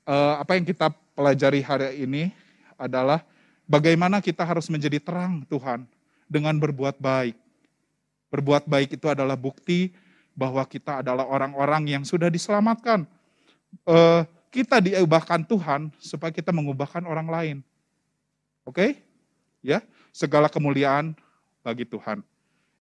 eh, 0.06 0.34
apa 0.38 0.58
yang 0.58 0.66
kita 0.66 0.90
pelajari 1.14 1.60
hari 1.62 2.04
ini 2.04 2.30
adalah 2.78 3.26
bagaimana 3.66 4.22
kita 4.22 4.46
harus 4.46 4.70
menjadi 4.70 5.02
terang 5.02 5.42
Tuhan 5.50 5.84
dengan 6.30 6.54
berbuat 6.56 6.98
baik. 7.00 7.34
Berbuat 8.28 8.68
baik 8.68 9.00
itu 9.00 9.08
adalah 9.08 9.34
bukti 9.34 9.92
bahwa 10.36 10.62
kita 10.68 11.00
adalah 11.02 11.26
orang-orang 11.26 11.98
yang 11.98 12.04
sudah 12.06 12.30
diselamatkan. 12.30 13.08
Eh, 13.88 14.22
kita 14.48 14.80
diubahkan 14.80 15.44
Tuhan 15.44 15.92
supaya 16.00 16.32
kita 16.32 16.54
mengubahkan 16.54 17.04
orang 17.04 17.28
lain. 17.28 17.56
Oke? 18.64 18.74
Okay? 18.74 18.90
Ya, 19.64 19.82
segala 20.14 20.46
kemuliaan 20.46 21.12
bagi 21.66 21.84
Tuhan. 21.84 22.22